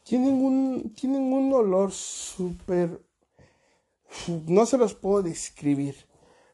Tienen 0.03 0.33
un, 0.33 0.93
tienen 0.93 1.21
un 1.21 1.53
olor 1.53 1.91
súper... 1.91 3.01
No 4.47 4.65
se 4.65 4.77
los 4.77 4.95
puedo 4.95 5.23
describir. 5.23 5.95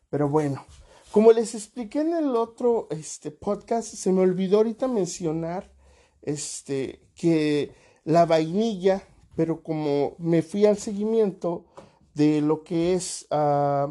Pero 0.10 0.30
bueno, 0.30 0.66
como 1.12 1.32
les 1.32 1.56
expliqué 1.56 2.02
en 2.02 2.14
el 2.14 2.36
otro 2.36 2.88
este, 2.90 3.32
podcast, 3.32 3.94
se 3.94 4.12
me 4.12 4.22
olvidó 4.22 4.58
ahorita 4.58 4.88
mencionar 4.88 5.72
este, 6.22 7.02
que 7.16 7.74
la 8.04 8.26
vainilla, 8.26 9.04
pero 9.36 9.62
como 9.62 10.16
me 10.20 10.42
fui 10.42 10.66
al 10.66 10.78
seguimiento 10.78 11.66
de 12.14 12.42
lo 12.42 12.64
que 12.64 12.94
es... 12.94 13.28
Ah, 13.30 13.90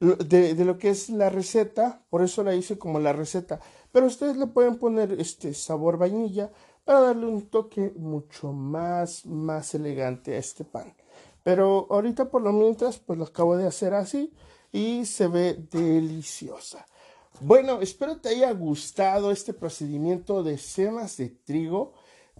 de, 0.00 0.64
lo 0.64 0.78
que 0.78 0.90
es 0.90 1.10
la 1.10 1.30
receta, 1.30 2.04
por 2.10 2.22
eso 2.22 2.42
la 2.42 2.56
hice 2.56 2.76
como 2.76 2.98
la 2.98 3.12
receta. 3.12 3.60
Pero 3.92 4.06
ustedes 4.06 4.36
le 4.36 4.48
pueden 4.48 4.76
poner 4.76 5.12
este 5.12 5.54
sabor 5.54 5.96
vainilla 5.96 6.50
para 6.84 7.00
darle 7.00 7.26
un 7.26 7.42
toque 7.42 7.92
mucho 7.96 8.52
más, 8.52 9.24
más 9.26 9.76
elegante 9.76 10.34
a 10.34 10.38
este 10.38 10.64
pan. 10.64 10.92
Pero 11.44 11.86
ahorita 11.88 12.30
por 12.30 12.42
lo 12.42 12.52
mientras, 12.52 12.98
pues 12.98 13.16
lo 13.16 13.26
acabo 13.26 13.56
de 13.56 13.68
hacer 13.68 13.94
así 13.94 14.32
y 14.72 15.04
se 15.04 15.28
ve 15.28 15.54
deliciosa. 15.70 16.86
Bueno, 17.40 17.80
espero 17.80 18.16
te 18.16 18.30
haya 18.30 18.50
gustado 18.52 19.30
este 19.30 19.52
procedimiento 19.52 20.42
de 20.42 20.58
semas 20.58 21.16
de 21.16 21.28
trigo. 21.28 21.92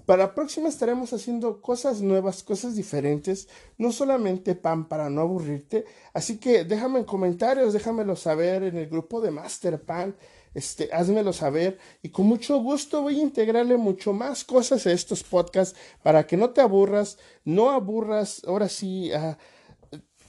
Para 0.07 0.25
la 0.25 0.35
próxima 0.35 0.69
estaremos 0.69 1.13
haciendo 1.13 1.61
cosas 1.61 2.01
nuevas, 2.01 2.43
cosas 2.43 2.75
diferentes, 2.75 3.49
no 3.79 3.93
solamente 3.93 4.55
pan 4.55 4.89
para 4.89 5.11
no 5.11 5.21
aburrirte. 5.21 5.85
Así 6.13 6.39
que 6.39 6.65
déjame 6.65 7.01
en 7.01 7.05
comentarios, 7.05 7.73
déjamelo 7.73 8.17
saber 8.17 8.63
en 8.65 8.77
el 8.77 8.89
grupo 8.89 9.21
de 9.21 9.31
Master 9.31 9.81
Pan. 9.83 10.17
Este, 10.55 10.91
házmelo 10.93 11.33
saber 11.33 11.79
y 12.03 12.11
con 12.11 12.27
mucho 12.27 12.59
gusto 12.59 13.01
voy 13.01 13.19
a 13.19 13.23
integrarle 13.23 13.79
mucho 13.79 14.13
más 14.13 14.45
cosas 14.45 14.87
a 14.87 14.93
estos 14.93 15.23
podcasts 15.23 15.79
para 16.03 16.27
que 16.27 16.37
no 16.37 16.51
te 16.51 16.61
aburras, 16.61 17.17
no 17.43 17.71
aburras, 17.71 18.43
ahora 18.47 18.69
sí, 18.69 19.11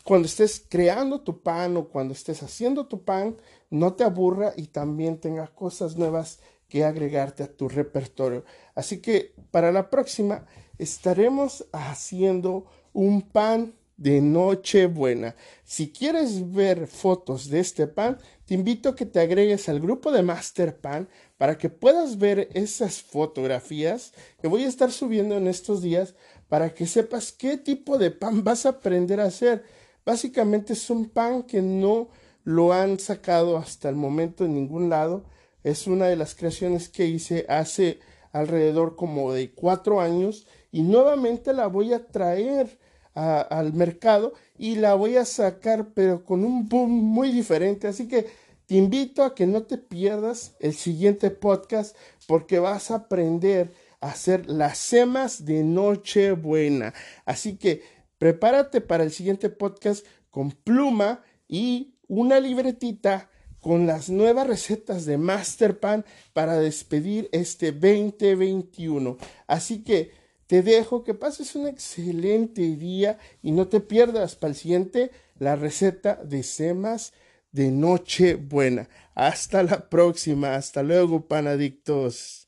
cuando 0.03 0.27
estés 0.27 0.63
creando 0.67 1.21
tu 1.21 1.41
pan 1.41 1.77
o 1.77 1.87
cuando 1.87 2.13
estés 2.13 2.43
haciendo 2.43 2.87
tu 2.87 3.03
pan, 3.03 3.37
no 3.69 3.93
te 3.93 4.03
aburra 4.03 4.53
y 4.55 4.67
también 4.67 5.17
tenga 5.17 5.47
cosas 5.47 5.97
nuevas 5.97 6.39
que 6.67 6.83
agregarte 6.83 7.43
a 7.43 7.51
tu 7.51 7.69
repertorio. 7.69 8.43
Así 8.75 8.99
que 8.99 9.33
para 9.51 9.71
la 9.71 9.89
próxima 9.89 10.45
estaremos 10.77 11.65
haciendo 11.71 12.65
un 12.93 13.21
pan 13.21 13.73
de 13.95 14.21
Nochebuena. 14.21 15.35
Si 15.63 15.91
quieres 15.91 16.51
ver 16.51 16.87
fotos 16.87 17.49
de 17.49 17.59
este 17.59 17.87
pan, 17.87 18.17
te 18.45 18.55
invito 18.55 18.89
a 18.89 18.95
que 18.95 19.05
te 19.05 19.19
agregues 19.19 19.69
al 19.69 19.79
grupo 19.79 20.11
de 20.11 20.23
Master 20.23 20.79
Pan 20.79 21.07
para 21.37 21.57
que 21.57 21.69
puedas 21.69 22.17
ver 22.17 22.49
esas 22.53 23.01
fotografías 23.01 24.13
que 24.41 24.47
voy 24.47 24.63
a 24.63 24.67
estar 24.67 24.91
subiendo 24.91 25.37
en 25.37 25.47
estos 25.47 25.81
días 25.81 26.15
para 26.49 26.73
que 26.73 26.85
sepas 26.85 27.31
qué 27.31 27.57
tipo 27.57 27.97
de 27.97 28.11
pan 28.11 28.43
vas 28.43 28.65
a 28.65 28.69
aprender 28.69 29.19
a 29.19 29.25
hacer. 29.25 29.63
Básicamente 30.05 30.73
es 30.73 30.89
un 30.89 31.09
pan 31.09 31.43
que 31.43 31.61
no 31.61 32.09
lo 32.43 32.73
han 32.73 32.99
sacado 32.99 33.57
hasta 33.57 33.89
el 33.89 33.95
momento 33.95 34.45
en 34.45 34.53
ningún 34.55 34.89
lado 34.89 35.23
es 35.63 35.87
una 35.87 36.07
de 36.07 36.15
las 36.15 36.35
creaciones 36.35 36.89
que 36.89 37.05
hice 37.05 37.45
hace 37.47 37.99
alrededor 38.31 38.95
como 38.95 39.33
de 39.33 39.51
cuatro 39.51 40.01
años 40.01 40.45
y 40.71 40.81
nuevamente 40.81 41.53
la 41.53 41.67
voy 41.67 41.93
a 41.93 42.05
traer 42.07 42.77
al 43.13 43.73
mercado 43.73 44.33
y 44.57 44.75
la 44.75 44.95
voy 44.95 45.17
a 45.17 45.25
sacar 45.25 45.93
pero 45.93 46.25
con 46.25 46.43
un 46.43 46.67
boom 46.67 46.89
muy 46.89 47.31
diferente. 47.31 47.87
Así 47.87 48.07
que 48.07 48.25
te 48.65 48.75
invito 48.75 49.23
a 49.23 49.35
que 49.35 49.45
no 49.45 49.63
te 49.63 49.77
pierdas 49.77 50.55
el 50.59 50.73
siguiente 50.73 51.29
podcast 51.29 51.95
porque 52.27 52.59
vas 52.59 52.91
a 52.91 52.95
aprender 52.95 53.71
hacer 54.03 54.49
las 54.49 54.77
semas 54.77 55.45
de 55.45 55.63
Nochebuena. 55.63 56.93
Así 57.25 57.55
que 57.55 57.83
prepárate 58.23 58.79
para 58.79 59.03
el 59.03 59.12
siguiente 59.12 59.49
podcast 59.49 60.05
con 60.29 60.51
pluma 60.51 61.21
y 61.45 61.95
una 62.07 62.39
libretita 62.39 63.29
con 63.59 63.86
las 63.86 64.09
nuevas 64.09 64.47
recetas 64.47 65.03
de 65.03 65.17
Masterpan 65.17 66.05
para 66.31 66.57
despedir 66.57 67.27
este 67.33 67.73
2021. 67.73 69.17
Así 69.45 69.83
que 69.83 70.12
te 70.47 70.62
dejo 70.62 71.03
que 71.03 71.13
pases 71.13 71.53
un 71.57 71.67
excelente 71.67 72.62
día 72.77 73.17
y 73.41 73.51
no 73.51 73.67
te 73.67 73.81
pierdas 73.81 74.38
para 74.38 74.51
el 74.51 74.55
siguiente 74.55 75.12
la 75.38 75.57
receta 75.57 76.15
de 76.23 76.43
semas 76.43 77.12
de 77.51 77.71
Nochebuena. 77.71 78.88
Hasta 79.15 79.63
la 79.63 79.89
próxima. 79.89 80.55
Hasta 80.55 80.81
luego, 80.81 81.27
panadictos. 81.27 82.42